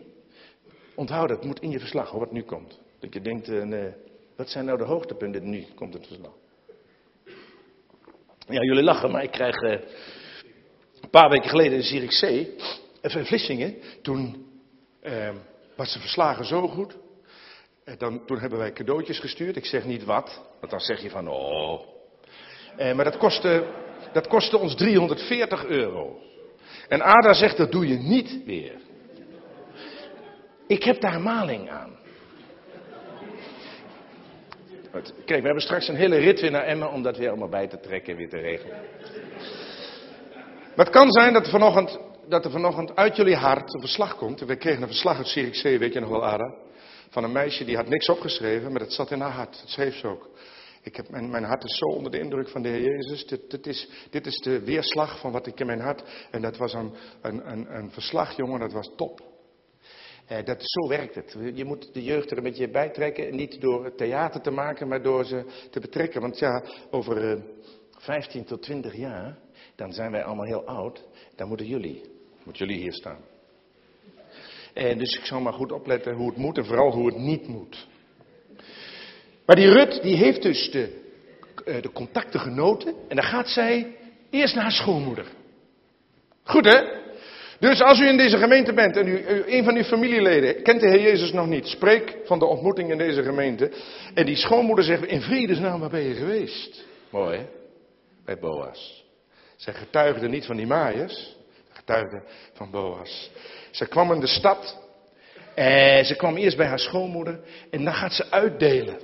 [0.94, 2.80] Onthoud het, moet in je verslag, hoor, wat nu komt.
[3.00, 3.84] Dat je denkt, uh,
[4.36, 5.50] wat zijn nou de hoogtepunten?
[5.50, 6.32] Nu komt het verslag.
[8.48, 9.70] Ja, jullie lachen, maar ik krijg uh,
[11.00, 12.56] een paar weken geleden in Zierikzee,
[13.00, 14.46] in Vlissingen, toen
[15.02, 15.30] uh,
[15.76, 16.96] was de verslagen zo goed.
[17.84, 19.56] En dan, toen hebben wij cadeautjes gestuurd.
[19.56, 21.80] Ik zeg niet wat, want dan zeg je van, oh.
[22.76, 23.66] maar dat kostte,
[24.16, 26.20] dat kostte ons 340 euro.
[26.88, 28.74] En Ada zegt, dat doe je niet weer.
[30.66, 31.94] Ik heb daar maling aan.
[35.24, 37.66] Kijk, we hebben straks een hele rit weer naar Emmen om dat weer allemaal bij
[37.68, 38.76] te trekken en weer te regelen.
[40.76, 41.98] Maar het kan zijn dat er vanochtend,
[42.28, 44.40] dat er vanochtend uit jullie hart een verslag komt.
[44.40, 46.54] We kregen een verslag uit Zierikzee, weet je nog wel, Ada?
[47.10, 49.58] Van een meisje die had niks opgeschreven, maar dat zat in haar hart.
[49.60, 50.30] Dat schreef ze ook.
[50.86, 53.26] Ik heb, mijn, hart is zo onder de indruk van de Heer Jezus.
[53.26, 56.28] Dit, dit, is, dit is de weerslag van wat ik in mijn hart.
[56.30, 59.20] En dat was een, een, een, een verslag, jongen, dat was top.
[60.26, 61.36] Eh, dat, zo werkt het.
[61.54, 63.36] Je moet de jeugd er een beetje bij trekken.
[63.36, 66.20] Niet door theater te maken, maar door ze te betrekken.
[66.20, 67.42] Want ja, over eh,
[67.90, 69.38] 15 tot 20 jaar,
[69.74, 71.04] dan zijn wij allemaal heel oud.
[71.36, 72.02] Dan moeten jullie,
[72.44, 73.20] moeten jullie hier staan.
[74.74, 77.46] En dus ik zal maar goed opletten hoe het moet en vooral hoe het niet
[77.46, 77.88] moet.
[79.46, 81.02] Maar die Rut, die heeft dus de,
[81.64, 82.94] eh, de contacten genoten.
[83.08, 83.96] En dan gaat zij
[84.30, 85.26] eerst naar haar schoonmoeder.
[86.44, 87.04] Goed hè?
[87.58, 90.88] Dus als u in deze gemeente bent en u, een van uw familieleden kent de
[90.88, 93.70] Heer Jezus nog niet, spreek van de ontmoeting in deze gemeente.
[94.14, 96.84] En die schoonmoeder zegt, in vredesnaam, waar ben je geweest?
[97.10, 97.44] Mooi hè?
[98.24, 99.04] Bij Boas.
[99.56, 101.36] Zij getuigde niet van die maaiers,
[101.72, 102.22] getuigde
[102.52, 103.30] van Boas.
[103.70, 104.78] Zij kwam in de stad
[105.54, 107.40] en ze kwam eerst bij haar schoonmoeder
[107.70, 108.98] en dan gaat ze uitdelen.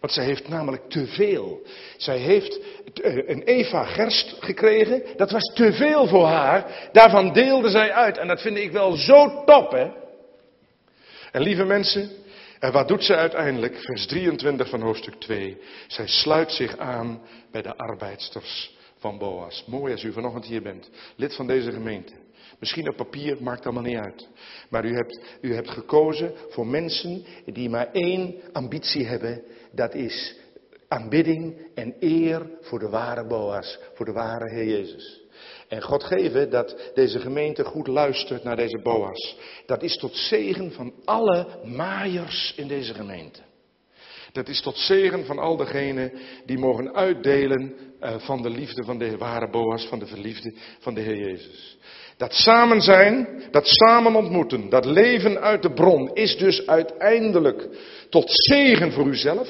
[0.00, 1.62] Want zij heeft namelijk te veel.
[1.96, 2.60] Zij heeft
[3.02, 5.02] eh, een Eva gerst gekregen.
[5.16, 6.88] Dat was te veel voor haar.
[6.92, 8.18] Daarvan deelde zij uit.
[8.18, 9.88] En dat vind ik wel zo top, hè?
[11.32, 12.10] En lieve mensen,
[12.58, 13.76] en wat doet ze uiteindelijk?
[13.80, 15.58] Vers 23 van hoofdstuk 2.
[15.86, 17.20] Zij sluit zich aan
[17.50, 19.64] bij de arbeidsters van Boas.
[19.66, 22.12] Mooi als u vanochtend hier bent, lid van deze gemeente.
[22.64, 24.28] Misschien op papier, maakt allemaal niet uit.
[24.68, 29.42] Maar u hebt, u hebt gekozen voor mensen die maar één ambitie hebben.
[29.72, 30.36] Dat is
[30.88, 35.20] aanbidding en eer voor de ware Boas, voor de ware Heer Jezus.
[35.68, 39.36] En God geven dat deze gemeente goed luistert naar deze Boas.
[39.66, 43.40] Dat is tot zegen van alle maaiers in deze gemeente.
[44.32, 46.12] Dat is tot zegen van al degenen
[46.46, 50.94] die mogen uitdelen uh, van de liefde van de ware Boas, van de verliefde van
[50.94, 51.78] de Heer Jezus.
[52.16, 57.68] Dat samen zijn, dat samen ontmoeten, dat leven uit de bron is dus uiteindelijk
[58.10, 59.48] tot zegen voor uzelf,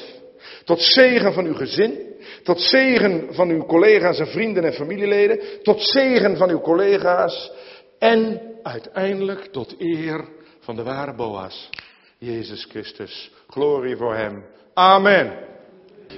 [0.65, 5.83] tot zegen van uw gezin, tot zegen van uw collega's en vrienden en familieleden, tot
[5.83, 7.51] zegen van uw collega's
[7.99, 10.25] en uiteindelijk tot eer
[10.61, 11.71] van de ware Boas,
[12.19, 13.31] Jezus Christus.
[13.49, 14.45] Glorie voor Hem.
[14.75, 15.33] Amen.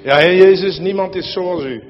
[0.03, 1.83] Ja, Heer Jezus, niemand is zoals U.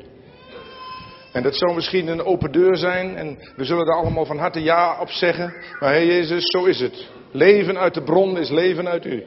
[1.36, 4.62] En dat zou misschien een open deur zijn en we zullen er allemaal van harte
[4.62, 5.54] ja op zeggen.
[5.80, 7.06] Maar Heer Jezus, zo is het.
[7.32, 9.24] Leven uit de bron is leven uit U.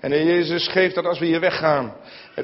[0.00, 1.94] En Heer Jezus, geeft dat als we hier weggaan,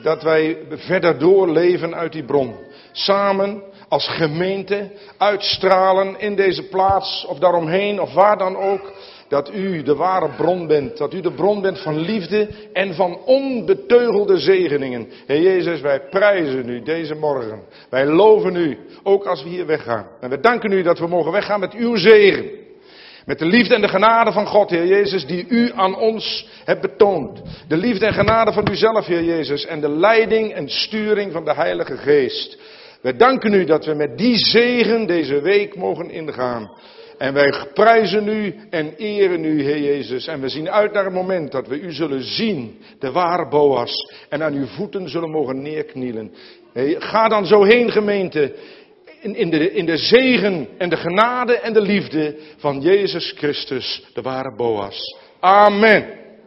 [0.03, 2.57] dat wij verder doorleven uit die bron.
[2.93, 8.93] Samen als gemeente uitstralen in deze plaats of daaromheen of waar dan ook
[9.29, 10.97] dat u de ware bron bent.
[10.97, 15.09] Dat u de bron bent van liefde en van onbeteugelde zegeningen.
[15.27, 17.63] Heer Jezus, wij prijzen u deze morgen.
[17.91, 20.07] Wij loven u, ook als we hier weggaan.
[20.21, 22.67] En we danken u dat we mogen weggaan met uw zegen.
[23.25, 26.81] Met de liefde en de genade van God, Heer Jezus, die u aan ons hebt
[26.81, 27.43] betoond.
[27.69, 29.67] De liefde en genade van uzelf, Heer Jezus.
[29.67, 32.59] En de leiding en sturing van de Heilige Geest.
[33.03, 36.71] Wij danken u dat we met die zegen deze week mogen ingaan.
[37.19, 40.27] En wij prijzen u en eren u, Heer Jezus.
[40.27, 43.93] En we zien uit naar het moment dat we u zullen zien, de ware Boas.
[44.29, 46.33] En aan uw voeten zullen mogen neerknielen.
[46.99, 48.55] Ga dan zo heen, gemeente.
[49.21, 54.05] In, in, de, in de zegen en de genade en de liefde van Jezus Christus,
[54.15, 55.17] de ware Boas.
[55.41, 56.28] Amen.